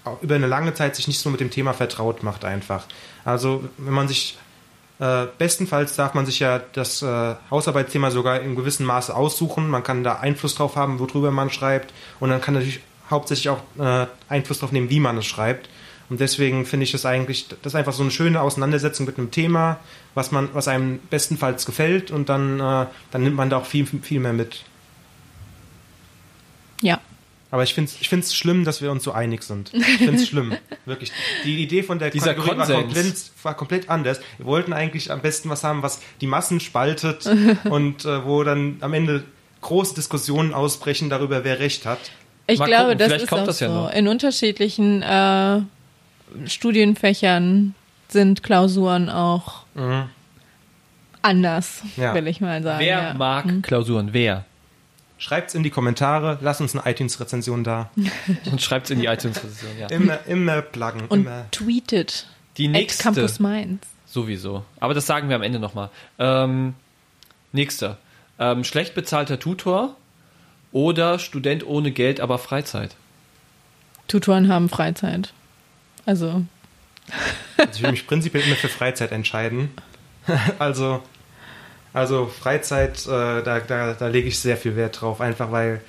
[0.04, 2.86] auch über eine lange Zeit sich nicht so mit dem Thema vertraut macht einfach.
[3.24, 4.38] Also wenn man sich
[5.00, 9.70] äh, bestenfalls darf man sich ja das äh, Hausarbeitsthema sogar in gewissem Maße aussuchen.
[9.70, 11.94] Man kann da Einfluss drauf haben, worüber man schreibt.
[12.20, 15.70] Und dann kann natürlich hauptsächlich auch äh, Einfluss drauf nehmen, wie man es schreibt.
[16.10, 19.32] Und deswegen finde ich das eigentlich, das ist einfach so eine schöne Auseinandersetzung mit einem
[19.32, 19.80] Thema,
[20.14, 23.88] was man, was einem bestenfalls gefällt und dann, äh, dann nimmt man da auch viel,
[23.88, 24.64] viel mehr mit.
[26.84, 27.00] Ja.
[27.50, 29.72] Aber ich finde es ich find's schlimm, dass wir uns so einig sind.
[29.74, 30.54] Ich finde es schlimm.
[30.86, 31.12] Wirklich.
[31.46, 34.20] Die Idee von der Dieser Kategorie war komplett, war komplett anders.
[34.38, 37.26] Wir wollten eigentlich am besten was haben, was die Massen spaltet
[37.66, 39.24] und äh, wo dann am Ende
[39.62, 42.00] große Diskussionen ausbrechen darüber, wer recht hat.
[42.48, 43.74] Ich Mal glaube, gucken, das vielleicht ist kommt auch das ja so.
[43.76, 43.94] noch.
[43.94, 45.62] In unterschiedlichen äh,
[46.48, 47.76] Studienfächern
[48.10, 50.04] sind Klausuren auch Mhm.
[51.22, 52.14] anders, Ja.
[52.14, 52.80] will ich mal sagen.
[52.80, 53.14] Wer ja.
[53.14, 53.62] mag Hm.
[53.62, 54.10] Klausuren?
[54.12, 54.46] Wer?
[55.18, 57.89] Schreibt's in die Kommentare, lasst uns eine iTunes-Rezension da.
[58.51, 59.88] Und schreibt es in die iTunes-Position, ja.
[59.88, 61.05] Immer, immer pluggen.
[61.07, 61.45] Und immer.
[61.51, 62.28] tweetet.
[62.57, 63.03] Die At nächste.
[63.03, 63.86] Campus Mainz.
[64.05, 64.64] Sowieso.
[64.80, 65.89] Aber das sagen wir am Ende nochmal.
[66.20, 66.76] Ähm,
[67.51, 67.97] nächster.
[68.38, 69.95] Ähm, schlecht bezahlter Tutor
[70.72, 72.95] oder Student ohne Geld, aber Freizeit.
[74.07, 75.34] Tutoren haben Freizeit.
[76.05, 76.43] Also,
[77.57, 79.72] Also ich will mich prinzipiell immer für Freizeit entscheiden.
[80.59, 81.01] also,
[81.94, 85.82] also Freizeit, äh, da, da, da lege ich sehr viel Wert drauf, einfach weil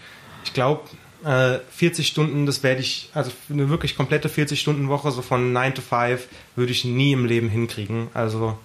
[0.44, 0.82] ich glaube,
[1.24, 5.74] äh, 40 Stunden, das werde ich, also für eine wirklich komplette 40-Stunden-Woche, so von 9
[5.74, 8.08] to 5, würde ich nie im Leben hinkriegen.
[8.12, 8.58] Also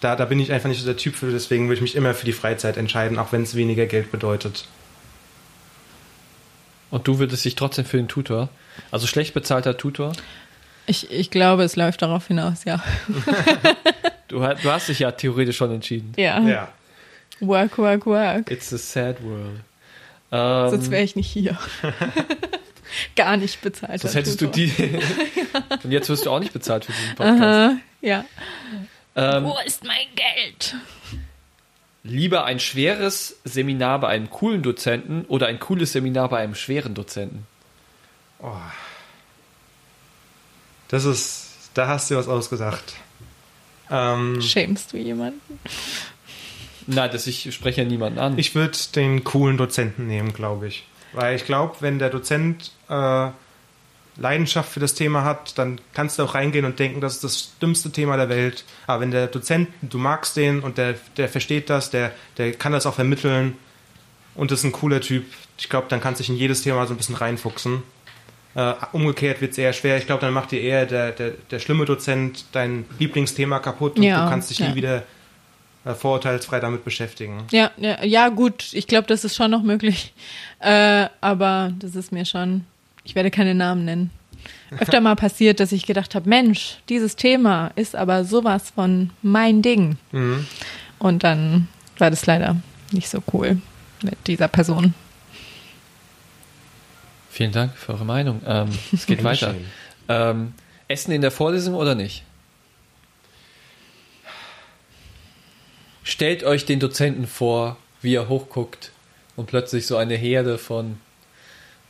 [0.00, 2.12] da, da bin ich einfach nicht so der Typ für, deswegen würde ich mich immer
[2.12, 4.66] für die Freizeit entscheiden, auch wenn es weniger Geld bedeutet.
[6.90, 8.50] Und du würdest dich trotzdem für den Tutor.
[8.90, 10.12] Also schlecht bezahlter Tutor.
[10.86, 12.84] ich, ich glaube, es läuft darauf hinaus, ja.
[14.34, 16.12] Du, du hast dich ja theoretisch schon entschieden.
[16.16, 16.40] Ja.
[16.40, 16.72] Ja.
[17.38, 18.50] Work, work, work.
[18.50, 19.60] It's a sad world.
[20.32, 21.56] Ähm, Sonst wäre ich nicht hier.
[23.16, 24.00] Gar nicht bezahlt.
[24.00, 24.72] sonst hättest du die.
[25.84, 27.42] Und jetzt wirst du auch nicht bezahlt für diesen Podcast.
[27.42, 28.24] Aha, ja.
[29.14, 30.74] Ähm, Wo ist mein Geld?
[32.02, 36.94] lieber ein schweres Seminar bei einem coolen Dozenten oder ein cooles Seminar bei einem schweren
[36.94, 37.46] Dozenten.
[40.88, 42.94] Das ist, da hast du was ausgesagt.
[43.94, 45.60] Ähm, Schämst du jemanden?
[46.86, 48.38] Na, das, ich spreche ja niemanden an.
[48.38, 50.84] ich würde den coolen Dozenten nehmen, glaube ich.
[51.12, 53.28] Weil ich glaube, wenn der Dozent äh,
[54.16, 57.52] Leidenschaft für das Thema hat, dann kannst du auch reingehen und denken, das ist das
[57.62, 58.64] dümmste Thema der Welt.
[58.86, 62.72] Aber wenn der Dozent, du magst den und der, der versteht das, der, der kann
[62.72, 63.56] das auch vermitteln
[64.34, 65.24] und ist ein cooler Typ,
[65.56, 67.82] ich glaube, dann kannst du dich in jedes Thema so ein bisschen reinfuchsen.
[68.54, 69.98] Äh, umgekehrt wird es eher schwer.
[69.98, 74.04] Ich glaube, dann macht dir eher der, der, der schlimme Dozent dein Lieblingsthema kaputt und
[74.04, 74.68] Ja, du kannst dich ja.
[74.68, 75.02] nie wieder
[75.84, 77.44] äh, vorurteilsfrei damit beschäftigen.
[77.50, 80.14] Ja, ja, ja gut, ich glaube, das ist schon noch möglich.
[80.60, 82.64] Äh, aber das ist mir schon,
[83.02, 84.10] ich werde keine Namen nennen.
[84.78, 89.62] Öfter mal passiert, dass ich gedacht habe, Mensch, dieses Thema ist aber sowas von mein
[89.62, 89.96] Ding.
[90.12, 90.46] Mhm.
[90.98, 92.56] Und dann war das leider
[92.92, 93.58] nicht so cool
[94.02, 94.94] mit dieser Person.
[97.34, 98.42] Vielen Dank für eure Meinung.
[98.46, 99.56] Ähm, es geht weiter.
[100.08, 100.54] Ähm,
[100.86, 102.22] Essen in der Vorlesung oder nicht?
[106.04, 108.92] Stellt euch den Dozenten vor, wie er hochguckt
[109.34, 110.98] und plötzlich so eine Herde von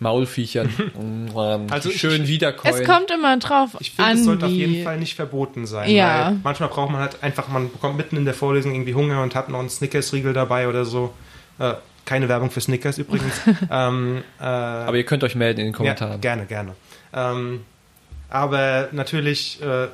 [0.01, 0.72] Maulviechern
[1.36, 2.74] ähm, Also schön wiederkäuen.
[2.80, 5.90] Es kommt immer drauf Ich finde, es sollte auf jeden Fall nicht verboten sein.
[5.90, 6.28] Ja.
[6.28, 9.34] Weil manchmal braucht man halt einfach, man bekommt mitten in der Vorlesung irgendwie Hunger und
[9.34, 11.12] hat noch einen Snickers-Riegel dabei oder so.
[11.59, 11.74] Äh,
[12.05, 13.34] keine Werbung für Snickers übrigens.
[13.70, 16.20] ähm, äh, Aber ihr könnt euch melden in den ja, Kommentaren.
[16.20, 16.74] gerne, gerne.
[17.12, 17.64] Ähm,
[18.28, 19.88] aber natürlich, äh,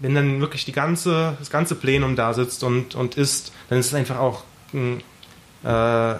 [0.00, 3.86] wenn dann wirklich die ganze, das ganze Plenum da sitzt und, und isst, dann ist
[3.86, 5.02] es einfach auch ein,
[5.64, 6.18] äh,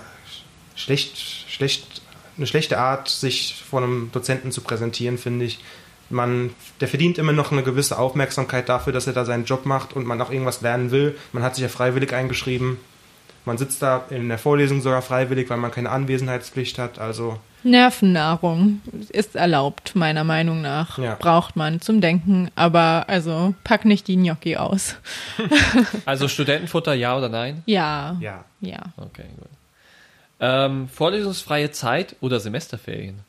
[0.74, 2.02] schlecht, schlecht,
[2.36, 5.58] eine schlechte Art, sich vor einem Dozenten zu präsentieren, finde ich.
[6.10, 9.94] Man, der verdient immer noch eine gewisse Aufmerksamkeit dafür, dass er da seinen Job macht
[9.94, 11.18] und man auch irgendwas lernen will.
[11.32, 12.78] Man hat sich ja freiwillig eingeschrieben.
[13.48, 16.98] Man sitzt da in der Vorlesung sogar freiwillig, weil man keine Anwesenheitspflicht hat.
[16.98, 20.98] Also Nervennahrung ist erlaubt, meiner Meinung nach.
[20.98, 21.14] Ja.
[21.14, 24.96] Braucht man zum Denken, aber also pack nicht die Gnocchi aus.
[26.04, 27.62] Also Studentenfutter, ja oder nein?
[27.64, 28.18] Ja.
[28.20, 28.44] ja.
[28.60, 28.80] Ja.
[28.98, 29.48] Okay, gut.
[30.40, 33.20] Ähm, vorlesungsfreie Zeit oder Semesterferien?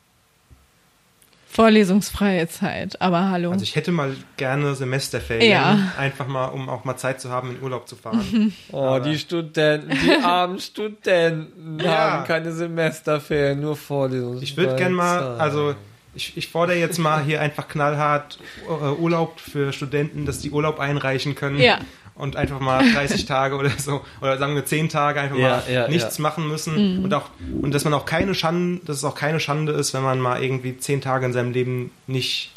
[1.52, 3.50] Vorlesungsfreie Zeit, aber hallo.
[3.50, 5.92] Also ich hätte mal gerne Semesterferien, Ja.
[5.98, 8.52] einfach mal, um auch mal Zeit zu haben, in Urlaub zu fahren.
[8.72, 12.12] Oh, Aber- die Studenten, die armen Studenten Ja.
[12.12, 15.74] haben keine Semesterferien, nur Vorlesungsfreie Ich würde gerne mal, also
[16.14, 18.38] ich, ich fordere jetzt mal hier einfach knallhart
[18.68, 21.58] äh, Urlaub für Studenten, dass die Urlaub einreichen können.
[21.58, 21.78] Ja.
[22.16, 25.72] Und einfach mal 30 Tage oder so, oder sagen wir 10 Tage einfach Ja, mal
[25.72, 26.22] ja, nichts ja.
[26.22, 27.02] machen müssen.
[27.04, 27.30] Und auch,
[27.62, 30.42] und dass man auch keine Schande, dass es auch keine Schande ist, wenn man mal
[30.42, 32.50] irgendwie 10 Tage in seinem Leben nicht,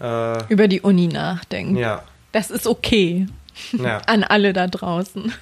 [0.00, 1.76] äh, Über die Uni nachdenken.
[1.76, 2.02] ja,
[2.32, 3.26] Das ist okay.
[3.72, 3.98] ja.
[4.06, 5.32] An alle da draußen.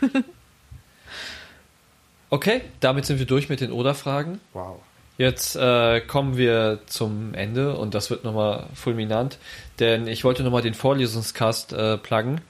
[2.28, 4.40] Okay, damit sind wir durch mit den Oder-Fragen.
[4.52, 4.80] Wow.
[5.22, 9.38] Jetzt äh, kommen wir zum Ende und das wird nochmal fulminant,
[9.78, 12.40] denn ich wollte nochmal den Vorlesungscast äh, pluggen.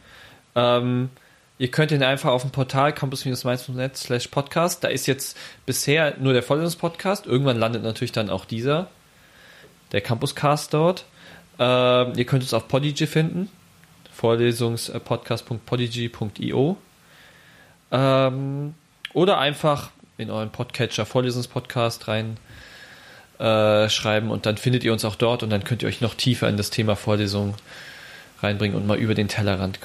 [0.55, 1.11] Ähm,
[1.59, 4.83] ihr könnt ihn einfach auf dem Portal campus-mainz.net slash podcast.
[4.83, 7.27] Da ist jetzt bisher nur der Vorlesungspodcast.
[7.27, 8.89] Irgendwann landet natürlich dann auch dieser,
[9.93, 11.05] der Campuscast dort.
[11.59, 13.51] Ähm, ihr könnt uns auf Podigy finden.
[14.15, 16.79] Vorlesungspodcast.podigy.io
[17.91, 18.75] ähm,
[19.13, 22.39] Oder einfach in euren Podcatcher Vorlesungspodcast rein
[23.43, 26.15] äh, schreiben und dann findet ihr uns auch dort und dann könnt ihr euch noch
[26.15, 27.57] tiefer in das Thema Vorlesung
[28.41, 29.81] reinbringen und mal über den Tellerrand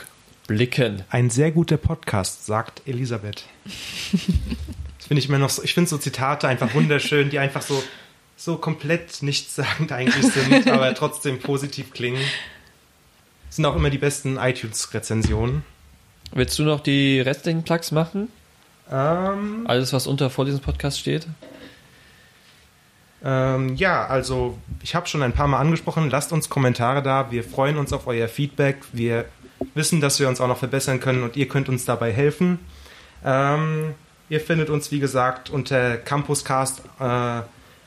[0.46, 1.04] blicken.
[1.10, 3.44] Ein sehr guter Podcast, sagt Elisabeth.
[5.00, 7.82] Das finde ich immer noch so, ich finde so Zitate einfach wunderschön, die einfach so,
[8.36, 12.20] so komplett nichtssagend eigentlich sind, aber trotzdem positiv klingen.
[13.46, 15.64] Das sind auch immer die besten iTunes-Rezensionen.
[16.34, 18.28] Willst du noch die restlichen Plugs machen?
[18.92, 21.28] Ähm, Alles, was unter Vorlesungspodcast steht?
[23.24, 27.44] Ähm, ja, also ich habe schon ein paar Mal angesprochen, lasst uns Kommentare da, wir
[27.44, 29.26] freuen uns auf euer Feedback, wir
[29.74, 32.60] wissen, dass wir uns auch noch verbessern können und ihr könnt uns dabei helfen.
[33.26, 33.96] Ähm,
[34.30, 37.42] ihr findet uns, wie gesagt, unter Campuscast äh,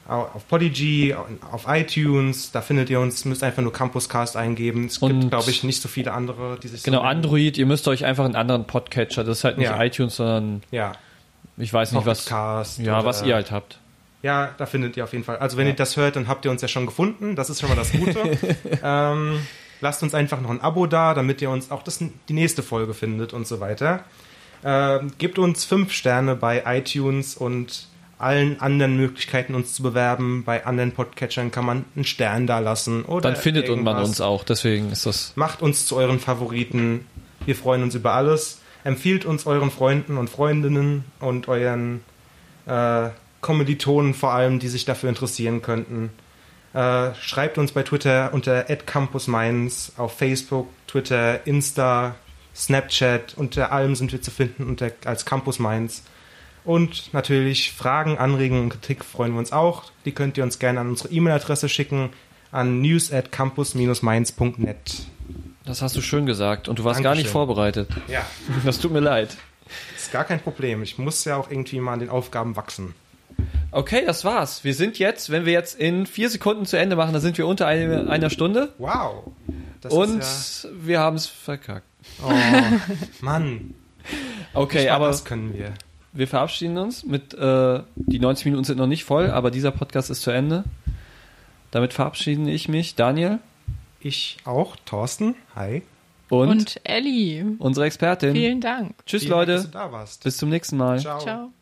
[0.08, 1.14] auf Podigy,
[1.52, 4.86] auf iTunes, da findet ihr uns, müsst einfach nur Campuscast eingeben.
[4.86, 7.04] Es Und- gibt, glaube ich, nicht so viele andere, die sich Genau, so.
[7.04, 9.80] Android, ihr müsst euch einfach einen anderen Podcatcher, das ist halt nicht Ja.
[9.80, 10.92] iTunes, sondern Ja,
[11.56, 13.78] ich weiß nicht, was, ja, was ihr halt habt.
[14.22, 15.38] Ja, da findet ihr auf jeden Fall.
[15.38, 17.36] Also wenn ihr das hört, dann habt ihr uns ja schon gefunden.
[17.36, 18.38] Das ist schon mal das Gute.
[18.82, 19.40] ähm,
[19.80, 21.98] lasst uns einfach noch ein Abo da, damit ihr uns auch das,
[22.28, 24.04] die nächste Folge findet und so weiter.
[24.62, 30.44] Ähm, gebt uns fünf Sterne bei iTunes und allen anderen Möglichkeiten, uns zu bewerben.
[30.44, 33.04] Bei anderen Podcatchern kann man einen Stern da lassen.
[33.04, 34.08] Oder Dann findet man irgendwas.
[34.08, 35.32] uns auch, deswegen ist das.
[35.36, 37.06] Macht uns zu euren Favoriten.
[37.46, 38.60] Wir freuen uns über alles.
[38.84, 42.02] Empfiehlt uns euren Freunden und Freundinnen und euren
[42.66, 43.08] äh,
[43.40, 46.10] Kommilitonen vor allem, die sich dafür interessieren könnten.
[46.72, 52.14] Äh, schreibt uns bei Twitter unter @campusmainz, auf Facebook, Twitter, Insta,
[52.54, 56.02] Snapchat, unter allem sind wir zu finden unter, als Campus Mainz.
[56.64, 59.84] Und natürlich Fragen, Anregungen und Kritik freuen wir uns auch.
[60.04, 62.10] Die könnt ihr uns gerne an unsere E-Mail-Adresse schicken
[62.52, 64.76] an news at campus-mainz.net.
[65.64, 67.32] Das hast du schön gesagt und du warst gar nicht Dankeschön.
[67.32, 67.88] vorbereitet.
[68.08, 68.26] Ja,
[68.64, 69.36] Das tut mir leid.
[69.96, 70.82] ist gar kein Problem.
[70.82, 72.94] Ich muss ja auch irgendwie mal an den Aufgaben wachsen.
[73.72, 74.64] Okay, das war's.
[74.64, 77.46] Wir sind jetzt, wenn wir jetzt in vier Sekunden zu Ende machen, dann sind wir
[77.46, 79.24] unter eine, einer Stunde Wow.
[79.80, 81.86] Das und ist wir haben es verkackt.
[82.20, 83.74] ja, oh, Mann.
[84.54, 85.72] Okay, aber das können wir.
[86.12, 90.10] wir verabschieden uns mit, äh, die 90 Minuten sind noch nicht voll, aber dieser Podcast
[90.10, 90.64] ist zu Ende.
[91.70, 93.38] Damit verabschiede ich mich, Daniel
[94.00, 95.36] Ich auch, Thorsten.
[95.54, 95.82] Hi.
[96.28, 98.32] und, Und Ellie, unsere Expertin.
[98.32, 98.94] vielen Dank.
[99.06, 100.24] Tschüss Vielen Leute, du da warst.
[100.24, 100.98] bis zum nächsten Mal.
[100.98, 101.20] Ciao.
[101.20, 101.52] Ciao.